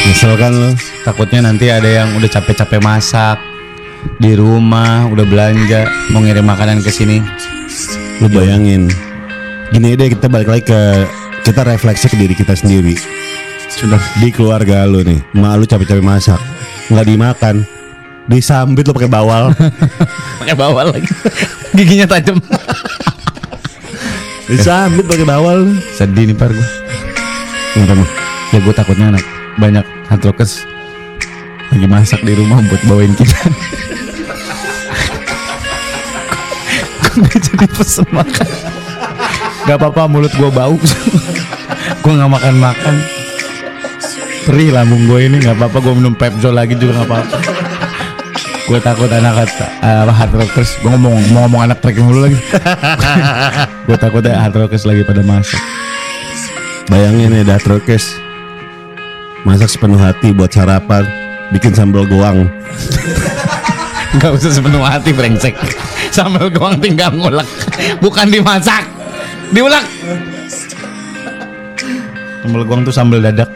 nyesel 0.07 0.39
kan 0.39 0.55
lo. 0.55 0.71
Takutnya 1.03 1.51
nanti 1.51 1.67
ada 1.67 1.87
yang 1.87 2.15
udah 2.15 2.31
capek-capek 2.31 2.79
masak 2.79 3.43
Di 4.23 4.39
rumah 4.39 5.11
Udah 5.11 5.27
belanja 5.27 5.91
Mau 6.15 6.23
ngirim 6.23 6.47
makanan 6.47 6.79
ke 6.83 6.91
sini 6.95 7.19
Lu 8.23 8.31
bayangin. 8.31 8.87
Gini 9.75 9.99
deh, 9.99 10.09
kita 10.15 10.31
balik 10.31 10.49
lagi 10.49 10.65
ke 10.71 10.83
kita 11.47 11.63
refleksi 11.63 12.11
ke 12.11 12.19
diri 12.19 12.35
kita 12.35 12.59
sendiri. 12.59 12.99
Sudah 13.71 14.03
di 14.19 14.35
keluarga 14.35 14.83
lu 14.83 15.07
nih, 15.07 15.23
mak 15.39 15.63
lu 15.63 15.65
capek-capek 15.67 16.03
masak, 16.03 16.43
nggak 16.91 17.07
dimakan, 17.07 17.63
disambit 18.27 18.83
lu 18.83 18.91
pakai 18.91 19.07
bawal, 19.07 19.55
Pakai 20.43 20.57
bawal 20.59 20.91
lagi 20.91 21.07
Giginya 21.79 22.11
tajam 22.11 22.43
disambit 24.51 25.07
pakai 25.07 25.27
bawal. 25.27 25.71
Sedih 25.95 26.27
nih 26.27 26.35
par 26.35 26.51
gue? 26.51 26.67
Ya 28.55 28.59
gue 28.63 28.75
takutnya 28.75 29.15
anak 29.15 29.23
banyak 29.59 29.87
hardrockers 30.11 30.67
lagi 31.71 31.87
masak 31.91 32.23
di 32.23 32.35
rumah 32.35 32.63
buat 32.67 32.83
bawain 32.87 33.15
kita. 33.15 33.39
gue 37.17 37.39
jadi 37.39 37.67
pesen 37.71 38.07
makan. 38.15 38.86
Gak 39.67 39.77
apa-apa 39.83 40.07
mulut 40.07 40.31
gue 40.31 40.51
bau. 40.51 40.79
gue 42.03 42.13
gak 42.15 42.31
makan-makan. 42.31 42.95
Perih 44.47 44.71
lambung 44.71 45.11
gue 45.11 45.27
ini 45.27 45.43
gak 45.43 45.59
apa-apa 45.59 45.79
gue 45.83 45.95
minum 45.99 46.15
Pepsol 46.15 46.55
lagi 46.55 46.79
juga 46.79 47.03
gak 47.03 47.09
apa-apa. 47.11 47.39
gue 48.67 48.83
takut 48.83 49.07
anak 49.07 49.47
uh, 49.79 50.11
hard 50.11 50.35
rockers 50.35 50.75
gue 50.83 50.91
ngomong 50.91 51.15
mau 51.31 51.47
ngomong 51.47 51.71
anak 51.71 51.79
trek 51.79 52.03
mulu 52.03 52.27
lagi 52.27 52.35
gue 53.87 53.95
takutnya 53.95 54.43
hard 54.43 54.59
rockers 54.59 54.83
lagi 54.83 55.07
pada 55.07 55.23
masak 55.23 55.63
Bayangin 56.87 57.35
ya 57.35 57.43
Datrokes 57.43 58.15
Masak 59.43 59.71
sepenuh 59.75 59.99
hati 59.99 60.31
buat 60.31 60.55
sarapan 60.55 61.03
Bikin 61.51 61.75
sambal 61.75 62.07
goang 62.07 62.47
Gak 64.23 64.31
usah 64.39 64.55
sepenuh 64.55 64.83
hati 64.87 65.11
brengsek 65.11 65.59
Sambal 66.15 66.47
goang 66.51 66.79
tinggal 66.79 67.11
ngulek 67.11 67.47
Bukan 67.99 68.31
dimasak 68.31 68.96
Diulek 69.55 69.85
Sambal 72.43 72.63
goang 72.63 72.87
tuh 72.87 72.95
sambal 72.95 73.19
dadak. 73.19 73.51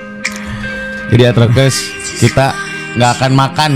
Jadi 1.14 1.22
atrokes 1.26 1.76
Kita 2.18 2.54
gak 2.98 3.10
akan 3.18 3.32
makan. 3.34 3.72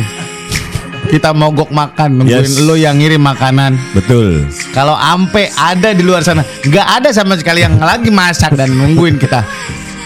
Kita 1.06 1.30
mogok 1.30 1.70
makan 1.70 2.18
Nungguin 2.22 2.50
Yes. 2.50 2.58
lo 2.64 2.74
yang 2.74 2.98
ngirim 2.98 3.22
makanan. 3.22 3.78
Betul. 3.94 4.46
Kalau 4.74 4.98
ampe 4.98 5.50
ada 5.54 5.94
di 5.94 6.02
luar 6.02 6.26
sana 6.26 6.42
Gak 6.66 7.02
ada 7.02 7.14
sama 7.14 7.38
sekali 7.38 7.62
yang 7.62 7.78
lagi 7.78 8.10
masak 8.10 8.58
Dan 8.58 8.74
nungguin 8.74 9.20
kita 9.20 9.46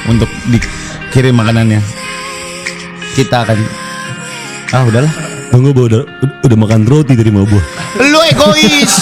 Untuk 0.08 0.28
dikirim 0.48 1.36
makanannya. 1.36 1.80
Kita 3.16 3.44
akan 3.44 3.58
Ah 4.68 4.84
udahlah 4.84 5.37
Tunggu 5.48 5.72
Bu, 5.72 5.88
udah, 5.88 6.02
udah 6.44 6.56
makan 6.56 6.84
roti 6.84 7.16
dari 7.16 7.32
mau 7.32 7.48
buah 7.48 7.64
Lu 8.04 8.20
egois. 8.24 8.92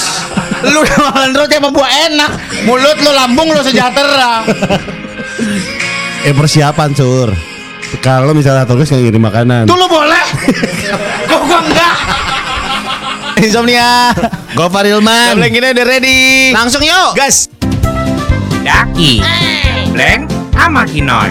lu 0.66 0.78
udah 0.80 0.98
makan 1.10 1.30
roti 1.34 1.54
sama 1.58 1.70
buah 1.70 1.90
enak. 2.08 2.30
Mulut 2.64 2.98
lu 2.98 3.10
lambung 3.12 3.48
lu 3.50 3.60
sejahtera. 3.60 4.46
Eh 6.22 6.32
persiapan 6.32 6.90
sur 6.90 7.28
Kalau 7.98 8.34
misalnya 8.34 8.66
Datrokes 8.66 8.90
nggak 8.90 9.02
ngirim 9.04 9.22
makanan 9.22 9.62
Tuh 9.68 9.76
lu 9.76 9.86
boleh. 9.86 10.26
Kok 11.26 11.40
gua 11.44 11.60
enggak? 11.62 11.96
Insomnia. 13.36 14.10
Gofar 14.54 14.86
Ilman 14.86 15.36
Tablet 15.36 15.52
kita 15.52 15.66
udah 15.70 15.86
ready. 15.86 16.50
Langsung 16.50 16.82
yuk 16.82 17.12
Gas. 17.14 17.52
Daki, 18.66 19.22
Blank, 19.94 20.26
sama 20.50 20.82
Kinoy. 20.82 21.30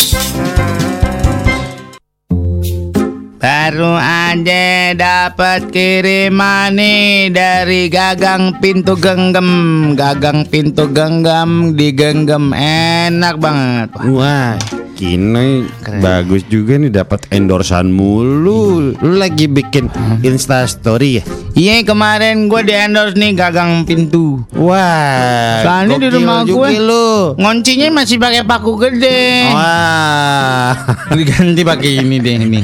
Baru 3.46 3.94
aja 3.94 4.98
dapat 4.98 5.70
kiriman 5.70 6.74
nih 6.74 7.30
dari 7.30 7.94
gagang 7.94 8.58
pintu 8.58 8.98
genggam. 8.98 9.94
Gagang 9.94 10.50
pintu 10.50 10.90
genggam 10.90 11.78
digenggam 11.78 12.58
enak 12.58 13.38
banget. 13.38 13.94
Wah, 14.10 14.58
Kinoy 14.96 15.68
bagus 16.00 16.48
juga 16.48 16.80
nih 16.80 16.88
dapat 16.88 17.28
endorsan 17.28 17.92
mulu. 17.92 18.96
Lu 18.96 19.14
lagi 19.20 19.52
bikin 19.52 19.92
Insta 20.24 20.64
story 20.64 21.20
ya? 21.20 21.24
Iya 21.52 21.84
kemarin 21.84 22.48
gue 22.48 22.64
di 22.64 22.72
endorse 22.72 23.20
nih 23.20 23.36
gagang 23.36 23.84
pintu. 23.84 24.40
Wah, 24.56 25.68
Soalnya 25.68 26.00
di 26.00 26.08
rumah 26.16 26.48
gue 26.48 26.72
lu. 26.80 27.36
Ngoncinya 27.36 27.92
masih 27.92 28.16
pakai 28.16 28.48
paku 28.48 28.80
gede. 28.80 29.52
Wah, 29.52 30.80
Diganti 31.20 31.62
pakai 31.68 32.00
ini 32.00 32.16
deh 32.24 32.36
ini. 32.40 32.64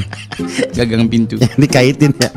Gagang 0.72 1.12
pintu. 1.12 1.36
dikaitin 1.60 2.16
ya. 2.16 2.32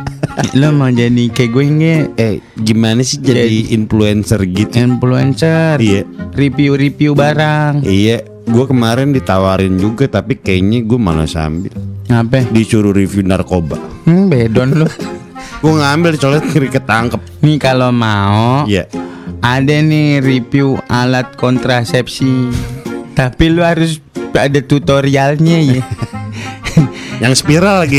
Lo 0.60 0.76
mau 0.76 0.92
jadi 0.92 1.32
kayak 1.32 1.50
gue 1.56 1.64
nggak? 1.64 2.04
Eh, 2.20 2.36
gimana 2.60 3.00
sih 3.00 3.24
jadi 3.24 3.72
influencer 3.72 4.44
gitu? 4.44 4.76
Influencer. 4.76 5.80
Iya. 5.80 6.04
Review-review 6.36 7.16
barang. 7.16 7.88
Iya, 7.88 8.35
gue 8.46 8.66
kemarin 8.66 9.10
ditawarin 9.10 9.76
juga 9.76 10.06
tapi 10.08 10.36
kayaknya 10.36 10.82
gue 10.82 10.96
malah 10.96 11.26
sambil 11.26 11.74
Ngapain? 12.06 12.46
disuruh 12.50 12.92
review 12.92 13.22
narkoba. 13.22 13.76
Hmm, 14.04 14.30
bedon 14.30 14.78
lo. 14.78 14.88
Gue 15.56 15.74
ngambil 15.74 16.14
soalnya 16.16 16.46
ketangkep. 16.46 17.18
Nih 17.42 17.58
kalau 17.58 17.90
mau 17.90 18.70
Iya. 18.70 18.86
ada 19.42 19.74
nih 19.74 20.22
review 20.22 20.78
alat 20.86 21.34
kontrasepsi. 21.34 22.54
Tapi 23.12 23.50
lu 23.50 23.66
harus 23.66 23.98
ada 24.30 24.60
tutorialnya 24.60 25.58
ya. 25.66 25.82
Yang 27.24 27.42
spiral 27.42 27.82
lagi. 27.82 27.98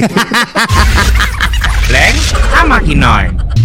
Blank, 1.89 2.17
sama 2.53 2.79
Kinoy. 2.79 3.25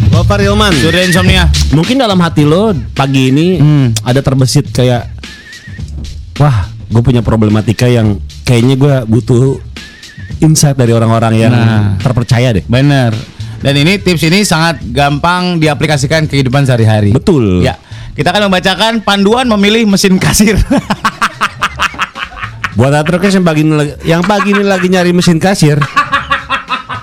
Gofar 0.09 0.39
Ilman. 0.39 0.73
Sudah 0.73 1.03
insomnia. 1.03 1.45
Mungkin 1.69 1.99
dalam 1.99 2.17
hati 2.17 2.41
lo 2.41 2.73
pagi 2.91 3.29
ini 3.29 3.47
Hmm. 3.55 3.87
ada 4.01 4.19
terbesit 4.19 4.65
kayak 4.67 5.05
wah, 6.37 6.70
gue 6.91 7.01
punya 7.01 7.23
problematika 7.23 7.87
yang 7.87 8.19
kayaknya 8.43 8.75
gue 8.75 8.95
butuh 9.07 9.57
insight 10.39 10.75
dari 10.75 10.91
orang-orang 10.91 11.33
yang 11.39 11.51
Nah. 11.51 11.95
terpercaya 11.97 12.51
deh. 12.51 12.63
Bener. 12.63 13.15
Dan 13.61 13.77
ini 13.77 13.95
tips 13.95 14.23
ini 14.23 14.41
sangat 14.41 14.81
gampang 14.83 15.55
diaplikasikan 15.57 16.25
kehidupan 16.25 16.65
sehari-hari. 16.65 17.13
Betul. 17.13 17.61
Ya. 17.61 17.77
Kita 18.11 18.29
akan 18.29 18.49
membacakan 18.49 18.93
panduan 19.01 19.47
memilih 19.47 19.87
mesin 19.87 20.17
kasir. 20.17 20.57
Buat 22.71 22.93
atrokes 22.97 23.31
yang 23.31 23.43
pagi 23.43 23.61
ini 23.61 23.73
lagi, 23.73 23.93
yang 24.03 24.23
pagi 24.23 24.49
ini 24.49 24.63
lagi 24.63 24.87
nyari 24.87 25.11
mesin 25.11 25.37
kasir. 25.37 25.77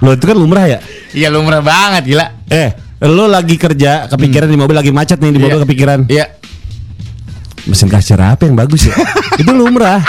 Lo 0.01 0.13
itu 0.13 0.25
kan 0.25 0.35
lumrah 0.35 0.67
ya? 0.67 0.79
Iya 1.13 1.29
lumrah 1.29 1.61
banget 1.61 2.03
gila. 2.09 2.27
Eh, 2.49 2.73
lo 3.05 3.29
lagi 3.29 3.55
kerja 3.55 4.09
kepikiran 4.09 4.49
di 4.49 4.57
mobil 4.57 4.75
lagi 4.75 4.91
macet 4.91 5.21
nih 5.21 5.31
di 5.31 5.39
mobil 5.39 5.59
Iya. 5.59 5.65
kepikiran. 5.65 5.99
Iya. 6.09 6.25
Mesin 7.69 7.89
kasir 7.89 8.17
apa 8.17 8.43
yang 8.43 8.57
bagus 8.57 8.89
ya? 8.89 8.95
itu 9.41 9.53
lumrah. 9.53 10.01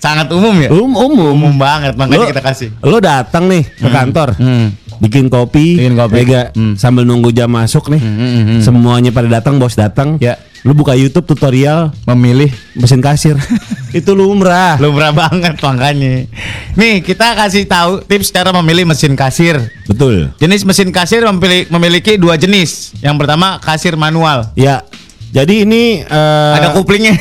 Sangat 0.00 0.32
umum 0.32 0.56
ya. 0.56 0.72
Um, 0.72 0.96
umum. 0.96 1.36
Umum 1.36 1.54
banget 1.54 1.92
makanya 1.92 2.24
Lo- 2.24 2.30
kita 2.32 2.42
kasih. 2.42 2.68
Lo 2.80 2.98
datang 2.98 3.44
nih 3.46 3.68
ke 3.68 3.88
kantor. 3.88 4.32
Hmm. 4.40 4.72
Bikin 5.00 5.28
kopi, 5.28 5.80
Bikin 5.80 5.96
kopi. 5.96 6.14
Mega, 6.14 6.42
Hmm. 6.52 6.76
sambil 6.76 7.04
nunggu 7.04 7.32
jam 7.32 7.48
masuk 7.48 7.88
nih. 7.88 8.00
Hmm, 8.00 8.16
hmm, 8.16 8.42
hmm. 8.44 8.60
Semuanya 8.60 9.08
pada 9.08 9.28
datang, 9.30 9.56
bos 9.56 9.72
datang. 9.72 10.16
Ya. 10.20 10.36
Lu 10.60 10.76
buka 10.76 10.92
YouTube 10.92 11.24
tutorial 11.24 11.88
Memilih 12.04 12.52
mesin 12.76 13.00
kasir. 13.00 13.32
itu 13.96 14.12
lumrah. 14.12 14.76
lumrah 14.76 15.08
banget 15.08 15.56
makanya. 15.56 16.28
Nih 16.76 17.00
kita 17.00 17.32
kasih 17.32 17.64
tahu 17.64 18.04
tips 18.04 18.28
cara 18.28 18.52
memilih 18.52 18.84
mesin 18.84 19.16
kasir. 19.16 19.56
Betul. 19.88 20.28
Jenis 20.36 20.68
mesin 20.68 20.92
kasir 20.92 21.24
memiliki, 21.24 21.64
memiliki 21.72 22.12
dua 22.16 22.36
jenis. 22.36 22.92
Yang 23.00 23.24
pertama 23.24 23.56
kasir 23.56 23.96
manual. 23.96 24.52
Ya. 24.52 24.84
Jadi 25.30 25.62
ini 25.62 26.02
eh, 26.02 26.54
Ada 26.58 26.74
kuplingnya. 26.74 27.14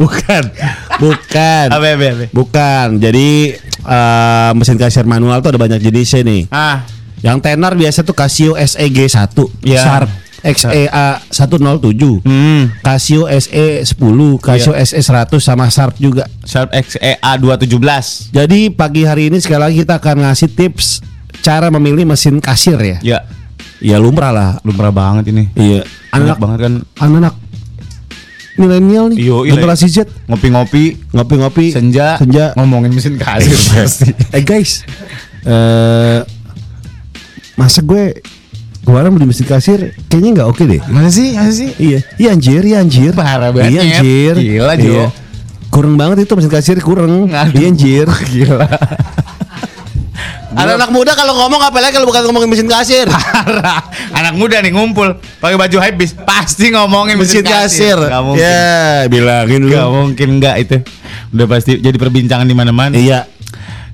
bukan. 0.00 0.42
Bukan. 1.00 1.66
Abe, 1.72 1.88
abe, 1.96 2.06
abe. 2.08 2.26
Bukan. 2.32 3.00
Jadi 3.00 3.52
eh, 3.84 4.50
mesin 4.56 4.80
kasir 4.80 5.04
manual 5.04 5.44
tuh 5.44 5.52
ada 5.52 5.60
banyak 5.60 5.80
jenisnya 5.80 6.24
nih. 6.24 6.48
Ah, 6.48 6.84
Yang 7.24 7.38
tenar 7.40 7.72
biasa 7.72 8.04
tuh 8.04 8.12
Casio 8.12 8.52
SEG 8.52 9.08
1, 9.08 9.32
Ya. 9.64 9.80
Sharp 9.80 10.08
XEA 10.44 11.24
107. 11.32 12.20
hmm. 12.20 12.84
Casio 12.84 13.24
SE 13.32 13.80
10, 13.80 13.96
Casio 14.44 14.76
SE 14.76 15.00
100 15.00 15.40
sama 15.40 15.72
Sharp 15.72 15.96
juga. 15.96 16.28
Sharp 16.44 16.68
XEA 16.76 17.16
217. 17.40 18.28
Jadi 18.28 18.68
pagi 18.68 19.08
hari 19.08 19.32
ini 19.32 19.40
sekali 19.40 19.60
lagi 19.64 19.76
kita 19.88 19.96
akan 19.96 20.28
ngasih 20.28 20.52
tips 20.52 21.00
cara 21.44 21.68
memilih 21.68 22.08
mesin 22.08 22.40
kasir 22.40 22.80
ya. 22.80 22.96
Ya, 23.04 23.18
Ya 23.78 24.00
lumrah 24.00 24.32
lah. 24.32 24.50
lumrah 24.64 24.88
banget 24.88 25.28
ini. 25.28 25.52
Iya. 25.52 25.84
Enak 26.10 26.16
Anak 26.16 26.38
banget 26.40 26.58
kan 26.62 26.74
anak 26.96 27.34
milenial 28.54 29.10
nih. 29.10 29.18
Iyo, 29.20 29.36
iya. 29.42 29.52
generasi 29.52 29.86
Z 29.86 30.06
ngopi-ngopi 30.24 31.10
ngopi-ngopi 31.10 31.74
senja 31.74 32.16
senja. 32.16 32.54
ngomongin 32.54 32.94
mesin 32.94 33.18
kasir 33.18 33.50
pasti. 33.74 34.14
eh 34.30 34.40
guys, 34.40 34.86
eh 35.42 36.22
masa 37.54 37.82
gue 37.82 38.24
kemarin 38.80 39.10
beli 39.10 39.26
mesin 39.26 39.42
kasir 39.44 39.92
kayaknya 40.06 40.30
nggak 40.38 40.48
oke 40.48 40.62
deh. 40.62 40.80
Masa 40.86 41.10
sih? 41.12 41.34
Masa 41.34 41.52
sih? 41.52 41.70
Iya, 41.76 41.98
iya 42.16 42.28
anjir, 42.30 42.62
iya 42.62 42.78
anjir. 42.78 43.12
Parah 43.12 43.50
banget, 43.50 43.74
Iya 43.74 43.80
anjir. 43.82 44.34
Gila, 44.38 44.74
Jo. 44.78 44.86
Iya. 44.86 45.06
Kurang 45.68 45.94
banget 45.98 46.22
itu 46.22 46.32
mesin 46.38 46.52
kasir 46.54 46.78
kurang. 46.78 47.26
Iya 47.26 47.66
anjir. 47.66 48.06
Gila. 48.32 48.64
Anak-anak 50.54 50.90
muda 50.94 51.12
kalau 51.18 51.34
ngomong 51.34 51.58
apa 51.66 51.78
lagi 51.82 51.98
kalau 51.98 52.06
bukan 52.06 52.22
ngomongin 52.30 52.46
mesin 52.46 52.68
kasir. 52.70 53.10
Parah. 53.10 53.82
Anak 54.14 54.38
muda 54.38 54.62
nih 54.62 54.70
ngumpul 54.70 55.18
pakai 55.42 55.58
baju 55.58 55.76
hypebeast 55.82 56.22
pasti 56.22 56.70
ngomongin 56.70 57.18
mesin 57.18 57.42
kasir. 57.42 57.98
Gak 57.98 58.22
mungkin. 58.22 58.44
Ya, 58.44 59.10
bilangin 59.10 59.66
lu. 59.66 59.74
Gak 59.74 59.90
mungkin 59.90 60.28
enggak 60.38 60.56
itu. 60.62 60.76
Udah 61.34 61.46
pasti 61.50 61.82
jadi 61.82 61.98
perbincangan 61.98 62.46
di 62.46 62.54
mana-mana. 62.54 62.94
Iya. 62.94 63.26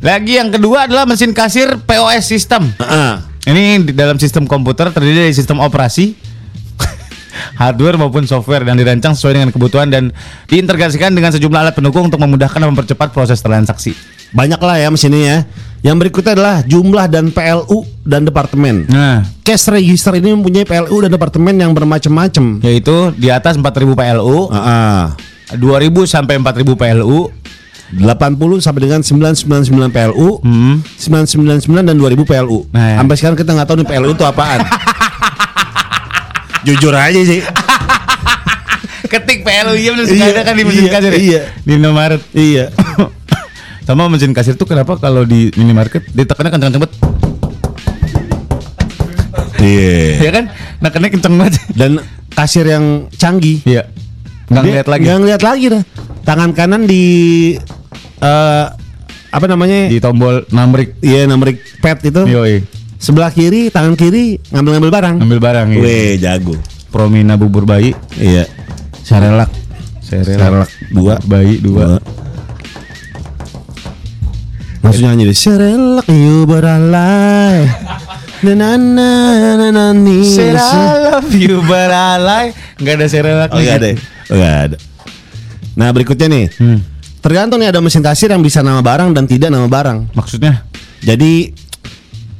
Lagi 0.01 0.37
yang 0.37 0.53
kedua 0.53 0.89
adalah 0.89 1.09
mesin 1.09 1.33
kasir 1.33 1.81
POS 1.85 2.25
system. 2.29 2.73
Heeh. 2.77 3.13
Ini 3.49 3.89
di 3.89 3.93
dalam 3.97 4.21
sistem 4.21 4.45
komputer 4.45 4.93
terdiri 4.93 5.29
dari 5.29 5.35
sistem 5.37 5.65
operasi, 5.65 6.13
hardware 7.61 7.97
maupun 7.97 8.29
software 8.29 8.69
dan 8.69 8.77
dirancang 8.77 9.17
sesuai 9.17 9.41
dengan 9.41 9.49
kebutuhan 9.49 9.89
dan 9.89 10.13
diintegrasikan 10.45 11.17
dengan 11.17 11.33
sejumlah 11.33 11.57
alat 11.57 11.75
pendukung 11.77 12.13
untuk 12.13 12.21
memudahkan 12.21 12.61
dan 12.61 12.69
mempercepat 12.69 13.17
proses 13.17 13.41
transaksi. 13.41 13.97
Banyak 14.37 14.61
lah 14.61 14.77
ya 14.77 14.89
mesinnya 14.93 15.21
ya. 15.25 15.39
Yang 15.81 15.97
berikutnya 15.97 16.33
adalah 16.37 16.57
jumlah 16.61 17.07
dan 17.09 17.33
PLU 17.33 17.89
dan 18.05 18.29
departemen. 18.29 18.85
Nah, 18.85 19.25
Cash 19.41 19.73
register 19.73 20.13
ini 20.13 20.37
mempunyai 20.37 20.69
PLU 20.69 21.01
dan 21.01 21.09
departemen 21.09 21.57
yang 21.57 21.73
bermacam-macam. 21.73 22.61
yaitu 22.61 22.97
di 23.17 23.33
atas 23.33 23.57
4000 23.57 23.97
PLU, 23.97 24.53
Heeh. 24.53 25.01
2000 25.57 26.05
sampai 26.05 26.37
4000 26.37 26.77
PLU, 26.77 27.33
80 27.97 28.61
sampai 28.61 28.81
dengan 28.85 29.01
999 29.01 29.89
PLU, 29.89 30.45
hmm, 30.45 30.85
999 31.01 31.89
dan 31.89 31.97
2000 31.97 32.29
PLU. 32.29 32.69
Nah, 32.71 32.95
ya. 32.95 32.97
Sampai 33.01 33.15
sekarang 33.17 33.37
kita 33.41 33.51
nggak 33.57 33.67
tahu 33.67 33.77
nih 33.81 33.89
PLU 33.89 34.13
itu 34.13 34.25
apaan. 34.29 34.61
Jujur 36.69 36.93
aja 36.93 37.21
sih. 37.25 37.41
ketik 39.11 39.43
PLU 39.43 39.75
iya 39.75 39.91
suka 40.07 40.15
Iya, 40.15 40.27
ada 40.31 40.43
kan 40.47 40.55
di 40.55 40.63
iya, 40.63 40.87
ya? 40.87 41.11
iya. 41.19 41.41
di 41.67 41.73
Indomaret 41.75 42.23
iya. 42.31 42.71
Sama 43.91 44.07
mesin 44.07 44.31
kasir 44.31 44.55
tuh 44.55 44.65
kenapa 44.65 44.95
kalau 44.95 45.23
di 45.23 45.51
minimarket 45.53 46.07
ditekannya 46.09 46.51
kenceng 46.53 46.73
banget 46.77 46.93
Iya. 49.61 49.99
ya 50.19 50.31
kan 50.33 50.45
nekannya 50.81 51.09
kenceng 51.11 51.35
banget 51.37 51.55
Dan 51.71 52.01
kasir 52.31 52.65
yang 52.65 52.85
canggih. 53.13 53.61
iya 53.63 53.85
nggak 54.47 54.63
Dia 54.63 54.71
ngeliat 54.73 54.89
lagi 54.89 55.03
Nggak 55.03 55.19
ngeliat 55.19 55.43
lagi 55.43 55.65
dah. 55.69 55.83
Tangan 56.23 56.51
kanan 56.53 56.83
di 56.85 57.05
eh 58.19 58.67
apa 59.31 59.47
namanya? 59.47 59.87
di 59.87 59.99
tombol 59.99 60.43
numbrik 60.49 60.97
Iya, 61.01 61.27
nomor 61.27 61.51
pad 61.79 61.99
itu. 62.01 62.23
yoi 62.25 62.65
Sebelah 62.97 63.31
kiri, 63.31 63.69
tangan 63.69 63.97
kiri 63.97 64.37
ngambil-ngambil 64.49 64.93
barang. 64.93 65.17
ambil 65.19 65.41
barang 65.41 65.67
ya 65.71 65.79
Weh, 65.79 66.13
jago. 66.17 66.53
Promina 66.89 67.35
bubur 67.35 67.65
bayi 67.65 67.93
Iya. 68.15 68.45
Sarelak. 69.03 69.51
Serelak 70.01 70.69
dua. 70.89 71.21
bayi 71.23 71.59
dua 71.59 72.01
Langsung 74.81 75.05
nyanyi 75.07 75.29
deh. 75.29 75.37
Serelak 75.37 76.07
you 76.09 76.49
beralai. 76.49 77.69
Na 78.41 78.57
na 78.57 78.73
na 78.81 79.09
na 79.61 79.69
na 79.69 79.85
ni. 79.93 80.25
Serelak 80.25 81.29
you 81.37 81.61
beralai 81.61 82.57
nggak 82.81 82.95
ada 82.97 83.07
serelak 83.07 83.49
Oh, 83.53 83.61
nggak 83.61 83.77
ada. 83.77 83.89
nggak 84.33 84.55
ada. 84.65 84.77
Nah, 85.77 85.89
berikutnya 85.93 86.27
nih. 86.27 86.45
hmm. 86.57 86.79
Tergantung 87.21 87.61
nih 87.61 87.69
ada 87.69 87.85
mesin 87.85 88.01
kasir 88.01 88.33
yang 88.33 88.41
bisa 88.41 88.65
nama 88.65 88.81
barang 88.81 89.13
dan 89.13 89.29
tidak 89.29 89.53
nama 89.53 89.69
barang. 89.69 90.17
maksudnya 90.17 90.65
Jadi 91.05 91.53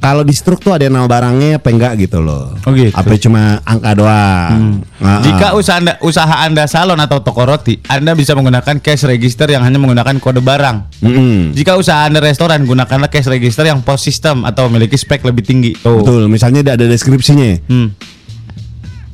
kalau 0.01 0.25
di 0.25 0.33
struk 0.33 0.65
tuh 0.65 0.73
ada 0.73 0.89
yang 0.89 0.97
nama 0.97 1.05
barangnya 1.05 1.61
apa 1.61 1.69
enggak 1.69 1.93
gitu 2.01 2.25
loh. 2.25 2.57
Oh, 2.65 2.73
gitu. 2.73 2.89
Apa 2.89 3.13
cuma 3.21 3.61
angka 3.61 3.91
doang. 3.93 4.81
Nah, 4.97 5.21
Jika 5.21 5.53
usaha 5.53 5.77
anda, 5.77 5.93
usaha 6.01 6.35
anda 6.41 6.65
salon 6.65 6.97
atau 6.97 7.21
toko 7.21 7.45
roti, 7.45 7.77
Anda 7.85 8.17
bisa 8.17 8.33
menggunakan 8.33 8.81
cash 8.81 9.05
register 9.05 9.45
yang 9.45 9.61
hanya 9.61 9.77
menggunakan 9.77 10.17
kode 10.17 10.41
barang. 10.41 11.05
Mm-mm. 11.05 11.53
Jika 11.53 11.77
usaha 11.77 12.09
anda 12.09 12.17
restoran, 12.17 12.65
gunakanlah 12.65 13.13
cash 13.13 13.29
register 13.29 13.61
yang 13.61 13.85
post 13.85 14.09
system 14.09 14.41
atau 14.41 14.65
memiliki 14.73 14.97
spek 14.97 15.21
lebih 15.21 15.45
tinggi. 15.45 15.77
Tuh. 15.77 16.01
Betul, 16.01 16.25
misalnya 16.33 16.73
ada 16.73 16.89
deskripsinya. 16.89 17.61
Hmm. 17.69 17.93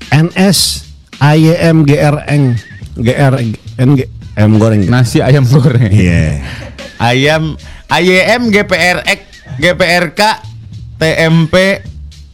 NS 0.08 0.88
AYM 1.20 1.84
GRN 1.84 2.44
GR 2.96 3.34
NG 3.76 4.00
M 4.38 4.52
goreng. 4.56 4.88
Nasi 4.88 5.20
ayam 5.20 5.44
goreng. 5.44 5.92
Iya. 5.92 6.40
Ayam 6.98 7.60
AYM 7.92 8.54
GPRX 8.56 9.20
GPRK 9.60 10.22
TMP 10.98 11.56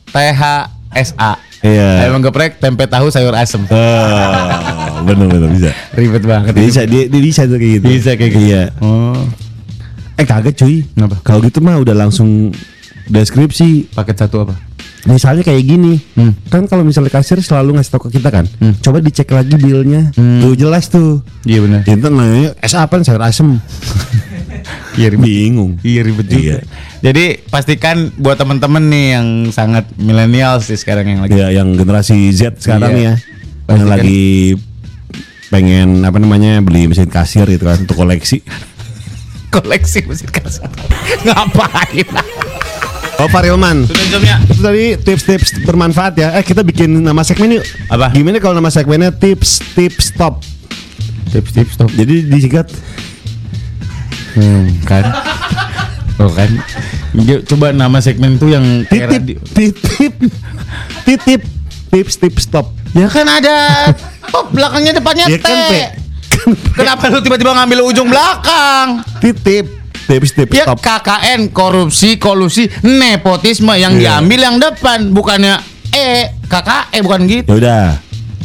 THSA. 0.10 1.32
Iya. 1.64 2.08
Ayam 2.08 2.20
geprek, 2.20 2.60
tempe 2.60 2.84
tahu, 2.92 3.08
sayur 3.08 3.32
asem. 3.32 3.64
Oh, 3.72 4.48
bener 5.08 5.32
bener 5.32 5.48
bisa. 5.48 5.72
Ribet 5.96 6.24
banget. 6.28 6.52
Bisa 6.52 6.84
dia, 6.84 7.08
dia 7.08 7.22
bisa 7.24 7.48
tuh 7.48 7.56
kayak 7.56 7.72
gitu. 7.80 7.86
Bisa 7.88 8.12
kayak 8.20 8.32
gitu. 8.36 8.44
Iya. 8.52 8.64
Oh, 8.84 9.16
Eh 10.14 10.28
kaget 10.28 10.56
cuy. 10.60 10.76
Kenapa? 10.94 11.16
Kalau 11.24 11.40
gitu 11.42 11.58
mah 11.64 11.80
udah 11.80 11.96
langsung 11.96 12.52
deskripsi. 13.08 13.96
paket 13.96 14.20
satu 14.20 14.44
apa? 14.44 14.56
Misalnya 15.04 15.44
kayak 15.44 15.64
gini, 15.68 16.00
Hmm. 16.16 16.32
kan 16.48 16.64
kalau 16.64 16.88
misalnya 16.88 17.12
kasir 17.12 17.36
selalu 17.40 17.76
ngasih 17.76 17.92
tau 17.92 18.08
ke 18.08 18.20
kita 18.20 18.32
kan, 18.32 18.48
Hmm. 18.48 18.72
coba 18.80 19.04
dicek 19.04 19.28
lagi 19.36 19.60
bilnya, 19.60 20.16
Hmm. 20.16 20.40
tuh 20.40 20.56
jelas 20.56 20.88
tuh. 20.88 21.20
Iya 21.44 21.60
benar. 21.60 21.82
Kita 21.84 22.08
nanya, 22.08 22.56
es 22.64 22.72
apa 22.72 23.04
sayur 23.04 23.20
asem? 23.20 23.50
Iya 24.94 25.08
ribet. 25.10 25.26
Bingung. 25.26 25.72
Iya 25.80 26.02
ribet 26.02 26.28
juga. 26.28 26.42
Iya. 26.42 26.58
Jadi 27.02 27.24
pastikan 27.46 27.98
buat 28.16 28.36
teman-teman 28.36 28.84
nih 28.86 29.06
yang 29.12 29.28
sangat 29.50 29.90
milenial 29.96 30.60
sih 30.60 30.74
sekarang 30.74 31.06
yang 31.08 31.20
lagi 31.20 31.34
Ya, 31.34 31.52
yang 31.52 31.74
generasi 31.74 32.16
Z 32.30 32.58
sekarang 32.58 32.94
Iya. 32.94 33.04
ya, 33.04 33.14
Pasti 33.64 33.76
yang 33.76 33.90
lagi 33.90 34.26
pengen 35.48 35.90
apa 36.02 36.18
namanya 36.18 36.58
beli 36.60 36.86
mesin 36.86 37.06
kasir 37.06 37.46
gitu 37.46 37.64
kan 37.64 37.78
untuk 37.80 37.94
koleksi. 37.96 38.42
koleksi 39.50 40.02
mesin 40.04 40.28
kasar. 40.28 40.66
Ngapain? 41.24 42.08
Oh 43.16 43.30
Pak 43.30 43.46
Rilman, 43.46 43.86
Sudah 43.86 44.08
jamnya. 44.10 44.36
itu 44.44 44.60
tadi 44.60 44.84
tips-tips 44.98 45.62
bermanfaat 45.62 46.14
ya. 46.16 46.34
Eh 46.34 46.42
kita 46.42 46.60
bikin 46.60 46.90
nama 46.98 47.22
segmen 47.22 47.54
yuk. 47.54 47.66
Apa? 47.86 48.10
Gimana 48.10 48.42
kalau 48.42 48.58
nama 48.58 48.68
segmennya 48.68 49.14
tips 49.14 49.62
tips 49.78 50.10
top? 50.12 50.42
Tips-tips 51.30 51.74
stop. 51.76 51.90
Jadi 51.92 52.26
disingkat 52.26 52.74
Hmm, 54.34 54.66
kan. 54.84 55.04
Oh 56.18 56.30
kan. 56.30 56.50
Yuk, 57.14 57.46
Coba 57.46 57.70
nama 57.70 57.98
segmen 57.98 58.38
tuh 58.38 58.50
yang 58.50 58.64
titip 58.84 59.22
titip 59.50 60.14
titip 61.04 61.42
tips 61.90 62.14
tips 62.18 62.44
top. 62.48 62.74
Ya 62.92 63.06
kan 63.06 63.26
ada 63.26 63.90
top 64.28 64.50
belakangnya 64.50 64.94
depannya 64.94 65.26
Ya 65.28 65.38
T. 65.38 65.42
kan, 65.42 65.58
P. 65.68 65.74
Kenapa 66.74 67.08
lu 67.08 67.22
tiba-tiba 67.22 67.54
ngambil 67.54 67.80
ujung 67.84 68.10
belakang? 68.10 69.06
Titip. 69.18 69.70
Tips 70.04 70.30
tips 70.34 70.52
Ya 70.52 70.66
stop. 70.68 70.78
KKN 70.78 71.48
korupsi 71.50 72.18
kolusi 72.18 72.68
nepotisme 72.84 73.72
yang 73.74 73.96
Iya. 73.96 74.20
diambil 74.20 74.40
yang 74.44 74.56
depan 74.58 75.10
bukannya 75.10 75.62
E 75.90 76.28
KKE 76.44 76.98
bukan 77.02 77.22
gitu. 77.24 77.48
Ya 77.48 77.56
udah. 77.56 77.86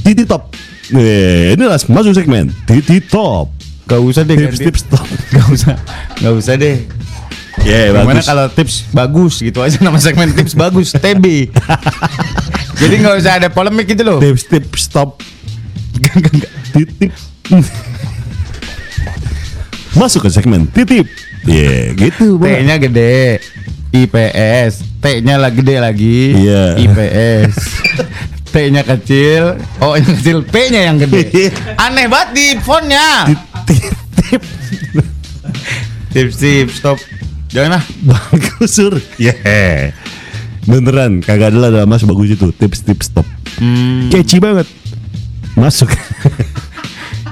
Titi 0.00 0.22
top. 0.22 0.54
Eh, 0.88 1.52
ini 1.52 1.64
langsung 1.64 1.92
masuk 1.92 2.12
segmen 2.12 2.48
Titi 2.64 3.02
top. 3.02 3.57
Gak 3.88 4.00
usah 4.00 4.22
deh 4.22 4.36
Tips 4.36 4.58
tips 4.60 4.82
top. 4.86 5.06
Gak 5.34 5.46
usah 5.48 5.74
Gak 6.14 6.34
usah 6.34 6.54
deh 6.54 6.84
Ya 7.64 7.90
Gimana 7.90 8.14
bagus. 8.14 8.26
kalau 8.28 8.46
tips 8.46 8.74
bagus 8.88 9.34
gitu 9.40 9.58
aja 9.58 9.80
nama 9.80 9.96
segmen 9.96 10.30
tips 10.30 10.54
bagus 10.54 10.92
TB 10.92 11.24
Jadi 12.80 12.94
gak 12.98 13.14
usah 13.16 13.32
ada 13.34 13.48
polemik 13.48 13.88
gitu 13.88 14.04
loh 14.04 14.20
Tips 14.20 14.46
tips 14.46 14.80
stop. 14.84 15.18
Titip. 16.70 17.10
Masuk 19.92 20.22
ke 20.22 20.30
segmen 20.30 20.68
titip. 20.68 21.08
Ya 21.42 21.90
gitu. 21.92 22.38
Bang. 22.38 22.54
T-nya 22.54 22.76
gede 22.76 23.42
IPS 23.88 24.84
T-nya 25.00 25.34
lah 25.36 25.48
gede 25.48 25.80
lagi 25.80 26.36
Iya. 26.36 26.76
IPS 26.76 27.54
T-nya 28.48 28.82
kecil 28.82 29.56
O-nya 29.80 30.08
kecil 30.14 30.44
P-nya 30.44 30.86
yang 30.86 31.00
gede 31.00 31.50
Aneh 31.74 32.06
banget 32.06 32.28
di 32.30 32.46
fontnya. 32.58 33.26
Titip. 33.68 34.42
Tips 36.08 36.34
tips 36.40 36.74
stop 36.80 36.98
Jangan 37.52 37.80
lah 37.80 37.84
Bagus 38.08 38.70
sur. 38.72 38.94
Ya. 39.20 39.32
Beneran 40.68 41.24
kagak 41.24 41.52
ada 41.56 41.72
lah 41.72 41.84
mas 41.88 42.04
bagus 42.04 42.32
itu 42.32 42.48
tips 42.52 42.84
tips 42.84 43.08
stop. 43.12 43.24
Hmm, 43.56 44.08
Keci 44.12 44.36
banget. 44.40 44.68
Masuk. 45.56 45.88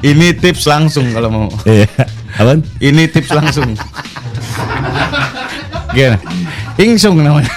Ini 0.04 0.36
tips 0.36 0.68
langsung 0.68 1.08
kalau 1.12 1.28
mau 1.32 1.46
Iya. 1.64 1.88
Apaan? 2.36 2.60
Ini 2.80 3.08
tips 3.08 3.32
langsung 3.32 3.72
Gimana? 5.96 6.20
Ingsung 6.76 7.16
namanya 7.20 7.48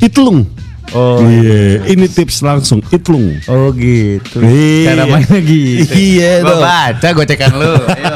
Itlung. 0.00 0.48
Oh 0.92 1.24
Iya, 1.24 1.88
ini 1.88 2.04
tips 2.04 2.40
langsung 2.40 2.84
Itlung. 2.88 3.40
Oh 3.46 3.72
gitu 3.72 4.40
Iya. 4.40 4.92
Cara 4.92 5.04
mainnya 5.08 5.40
gitu 5.40 5.88
Iya 5.90 6.32
dong. 6.42 6.60
baca 6.60 7.08
gocekan 7.10 7.52
lu 7.54 7.72
Ayo 7.88 8.14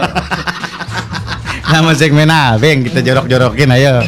Nama 1.66 1.90
segmen 1.92 2.28
apa 2.28 2.62
yang 2.62 2.80
kita 2.82 3.00
jorok-jorokin 3.00 3.72
ayo 3.72 4.04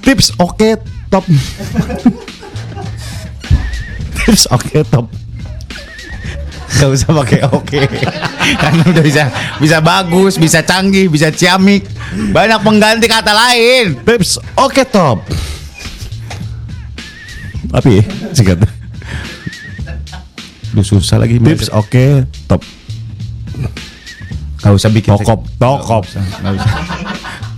Tips 0.00 0.32
oke 0.36 0.78
top. 1.08 1.26
tips 4.16 4.46
oke 4.48 4.78
top. 4.86 5.06
Gak 6.68 6.88
usah 6.88 7.10
pakai 7.14 7.40
oke 7.46 7.78
Karena 8.58 8.82
udah 8.84 9.00
bisa 9.00 9.24
Bisa 9.56 9.78
bagus 9.80 10.34
Bisa 10.34 10.60
canggih 10.60 11.06
Bisa 11.06 11.30
ciamik 11.30 11.86
Banyak 12.30 12.60
pengganti 12.60 13.06
kata 13.06 13.32
lain 13.32 13.96
Tips 13.98 14.36
oke 14.54 14.82
top. 14.84 15.22
Apa 17.72 17.88
ya? 17.88 18.04
Singkatnya. 18.34 18.70
Lu 20.76 20.82
susah 20.84 21.16
lagi 21.16 21.40
Tips 21.40 21.72
oke 21.72 22.28
top. 22.44 22.60
Gak 24.60 24.72
usah 24.74 24.90
bikin 24.90 25.14
Tokop, 25.14 25.46
tokop, 25.56 26.04
Gak 26.10 26.52
usah 26.52 26.72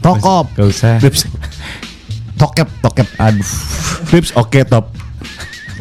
tokop. 0.04 0.46
Gak 0.54 0.66
usah 0.68 0.94
Tips 1.02 1.26
tokep, 2.38 2.68
tokep. 2.84 3.08
Aduh 3.18 3.50
Tips 4.12 4.30
oke 4.38 4.60
top. 4.68 4.92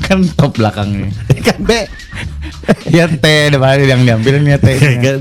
Kan 0.02 0.24
top 0.34 0.56
belakangnya 0.58 1.12
Kan 1.46 1.62
B. 1.62 1.72
Ya 2.92 3.08
T 3.08 3.26
depan 3.54 3.80
yang 3.86 4.02
diambil 4.04 4.40
nih 4.42 4.58
T 4.58 4.68
kan. 4.80 5.20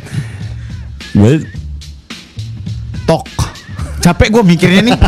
Gue 1.13 1.45
tok. 3.05 3.27
Capek 4.01 4.31
gue 4.31 4.43
mikirnya 4.47 4.83
nih 4.87 4.99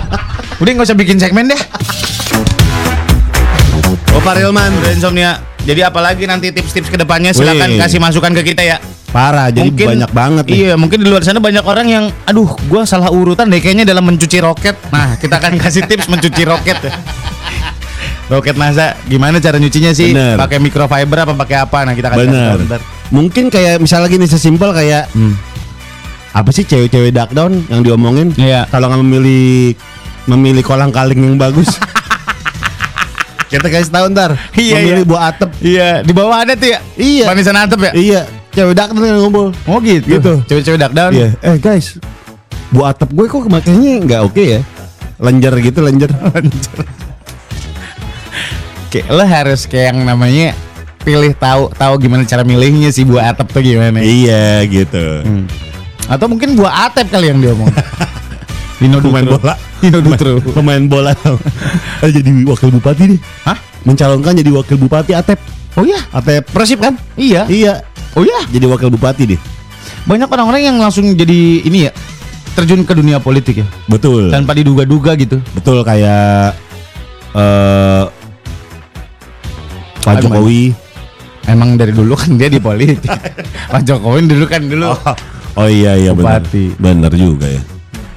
Udah 0.58 0.70
gak 0.74 0.87
usah 0.90 0.98
bikin 0.98 1.22
segmen 1.22 1.46
deh 1.46 1.61
Pak 4.28 4.36
Rilman, 4.36 4.76
insomnia. 4.92 5.40
Jadi 5.64 5.80
apalagi 5.80 6.28
nanti 6.28 6.52
tips-tips 6.52 6.92
ke 6.92 7.00
depannya 7.00 7.32
silakan 7.32 7.72
Wih. 7.72 7.80
kasih 7.80 7.96
masukan 7.96 8.36
ke 8.36 8.52
kita 8.52 8.60
ya. 8.60 8.76
Parah, 9.08 9.48
jadi 9.48 9.72
banyak 9.72 10.12
banget 10.12 10.44
nih. 10.52 10.56
Iya, 10.68 10.74
mungkin 10.76 11.00
di 11.00 11.08
luar 11.08 11.24
sana 11.24 11.40
banyak 11.40 11.64
orang 11.64 11.88
yang, 11.88 12.04
aduh, 12.28 12.52
gua 12.68 12.84
salah 12.84 13.08
urutan 13.08 13.48
deh 13.48 13.56
kayaknya 13.56 13.88
dalam 13.88 14.04
mencuci 14.04 14.44
roket. 14.44 14.76
Nah, 14.92 15.16
kita 15.16 15.40
akan 15.40 15.56
kasih 15.56 15.88
tips 15.88 16.12
mencuci 16.12 16.44
roket. 16.44 16.76
Roket 18.28 18.60
NASA, 18.60 18.92
gimana 19.08 19.40
cara 19.40 19.56
nyucinya 19.56 19.96
sih? 19.96 20.12
Bener. 20.12 20.36
Pakai 20.36 20.60
microfiber 20.60 21.24
apa 21.24 21.32
pakai 21.32 21.64
apa? 21.64 21.88
Nah, 21.88 21.96
kita 21.96 22.12
akan 22.12 22.16
kasih 22.28 22.68
ntar. 22.68 22.80
Mungkin 23.08 23.48
kayak 23.48 23.80
misalnya 23.80 24.12
gini 24.12 24.28
sesimpel 24.28 24.76
kayak 24.76 25.08
apa 26.36 26.50
sih 26.52 26.68
cewek-cewek 26.68 27.16
dark 27.16 27.32
down 27.32 27.64
yang 27.72 27.80
diomongin? 27.80 28.36
Iya. 28.36 28.68
Kalau 28.68 28.92
nggak 28.92 29.00
memilih 29.00 29.72
memilih 30.28 30.60
kolang 30.60 30.92
kaling 30.92 31.16
yang 31.16 31.40
bagus. 31.40 31.72
Kita 33.48 33.66
kasih 33.72 33.92
tahu 33.92 34.06
ntar. 34.12 34.37
Iya, 34.52 34.76
memilih 34.76 35.04
iya. 35.04 35.08
buah 35.08 35.22
atap. 35.32 35.50
Iya, 35.64 35.88
di 36.04 36.12
bawah 36.12 36.37
ada 36.37 36.52
tuh 36.52 36.68
ya. 36.68 36.78
Iya. 37.00 37.24
Manisan 37.32 37.56
atap 37.56 37.80
ya? 37.80 37.92
Iya. 37.96 38.20
Cewek 38.52 38.74
dark 38.76 38.90
down 38.92 39.04
yang 39.08 39.18
ngumpul. 39.24 39.48
Oh 39.64 39.78
gitu. 39.80 40.20
Gitu. 40.20 40.32
Cewek-cewek 40.44 40.78
dark 40.80 40.92
down. 40.92 41.12
Iya. 41.16 41.32
Eh 41.40 41.56
guys, 41.56 41.96
buah 42.68 42.92
atap 42.92 43.08
gue 43.16 43.24
kok 43.24 43.48
makanya 43.48 43.92
nggak 44.04 44.20
oke 44.28 44.42
ya? 44.42 44.61
Lenjer 45.16 45.54
gitu 45.64 45.80
lenjer. 45.80 46.11
Kayak 48.88 49.06
lo 49.12 49.20
harus 49.20 49.68
kayak 49.68 49.92
yang 49.92 50.00
namanya 50.08 50.56
pilih 51.04 51.37
tahu 51.37 51.68
tahu 51.76 52.00
gimana 52.00 52.24
cara 52.24 52.40
milihnya 52.40 52.88
sih 52.88 53.04
buah 53.04 53.37
atap 53.37 53.52
tuh 53.52 53.61
gimana. 53.61 54.00
iya 54.00 54.64
gitu. 54.64 55.24
Hmm. 55.24 55.44
Atau 56.08 56.24
mungkin 56.32 56.56
buah 56.56 56.88
atap 56.88 57.12
kali 57.12 57.28
yang 57.28 57.37
dia 57.37 57.52
omong. 57.52 57.68
Dino 58.78 59.02
Pemain 59.02 59.26
Dutro. 59.26 59.42
bola. 59.42 59.54
Dino 59.82 59.98
Dutro. 59.98 60.32
Pemain 60.54 60.82
bola. 60.86 61.12
Jadi 62.02 62.30
wakil 62.46 62.70
bupati 62.70 63.02
nih. 63.14 63.20
Hah? 63.46 63.58
Mencalonkan 63.86 64.34
jadi 64.34 64.50
wakil 64.54 64.76
bupati 64.78 65.14
Atep. 65.14 65.38
Oh 65.78 65.86
iya. 65.86 65.98
Atep 66.10 66.46
Persib 66.50 66.82
kan? 66.82 66.94
Iya. 67.14 67.46
Iya. 67.46 67.82
Oh 68.18 68.22
iya. 68.26 68.42
Jadi 68.50 68.66
wakil 68.66 68.90
bupati 68.90 69.34
deh. 69.34 69.40
Banyak 70.06 70.28
orang-orang 70.30 70.62
yang 70.66 70.76
langsung 70.78 71.06
jadi 71.14 71.62
ini 71.62 71.88
ya 71.88 71.92
terjun 72.58 72.82
ke 72.82 72.90
dunia 72.90 73.22
politik 73.22 73.62
ya 73.62 73.66
Betul. 73.86 74.34
tanpa 74.34 74.50
diduga-duga 74.56 75.14
gitu. 75.14 75.38
Betul 75.54 75.86
kayak 75.86 76.58
eh 77.38 78.04
Pak? 80.02 80.24
Jokowi. 80.24 80.74
Emang 81.48 81.80
dari 81.80 81.92
dulu 81.94 82.12
kan 82.18 82.34
dia 82.34 82.50
di 82.50 82.58
politik. 82.60 83.08
Pak 83.72 83.82
Jokowi 83.86 84.26
dulu 84.26 84.44
kan 84.50 84.62
dulu. 84.66 84.90
Oh 85.54 85.68
iya 85.70 85.94
iya 85.94 86.10
benar. 86.10 86.42
Benar 86.82 87.12
juga 87.14 87.46
ya. 87.46 87.62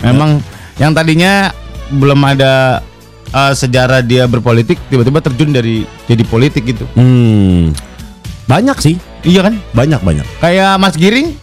Memang 0.02 0.42
yang 0.78 0.92
tadinya 0.92 1.50
belum 1.90 2.20
ada 2.24 2.82
eh, 3.30 3.54
sejarah 3.54 4.02
dia 4.02 4.26
berpolitik 4.26 4.78
tiba-tiba 4.88 5.20
terjun 5.20 5.52
dari 5.52 5.86
jadi 6.06 6.24
politik 6.26 6.66
gitu. 6.68 6.86
Hmm. 6.94 7.72
Banyak 8.46 8.78
sih. 8.80 8.96
Iya 9.22 9.46
kan? 9.46 9.56
Banyak 9.72 10.02
banyak. 10.02 10.26
Kayak 10.42 10.76
Mas 10.76 10.98
Giring 10.98 11.38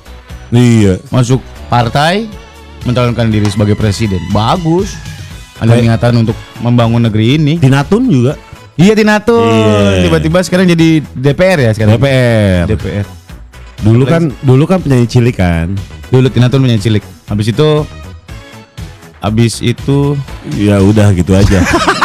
Iya. 0.48 0.98
masuk 1.08 1.38
partai 1.68 2.24
mencalonkan 2.82 3.28
diri 3.28 3.48
sebagai 3.48 3.76
presiden. 3.76 4.20
Bagus. 4.28 4.96
Ada 5.58 5.74
Kayak- 5.74 5.84
niatan 5.84 6.14
untuk 6.22 6.36
membangun 6.58 7.02
negeri 7.02 7.36
ini. 7.36 7.54
Tinatun 7.58 8.02
juga. 8.06 8.34
Iya 8.78 8.94
Tinatun. 8.94 9.48
Iya. 9.48 10.02
Tiba-tiba 10.06 10.38
sekarang 10.40 10.66
jadi 10.66 11.02
DPR 11.12 11.58
ya 11.60 11.70
sekarang. 11.74 11.98
DPR. 11.98 12.64
DPR. 12.66 13.06
Dulu 13.78 14.04
kan 14.04 14.22
dulu 14.40 14.64
kan 14.66 14.78
penyanyi 14.78 15.06
cilik 15.06 15.36
kan. 15.36 15.74
Dulu 16.08 16.26
Tinatun 16.30 16.62
punya 16.62 16.78
cilik. 16.78 17.02
Habis 17.26 17.52
itu 17.52 17.68
habis 19.18 19.60
itu 19.62 20.14
Ya 20.56 20.80
udah 20.80 21.10
gitu 21.12 21.34
aja. 21.34 21.60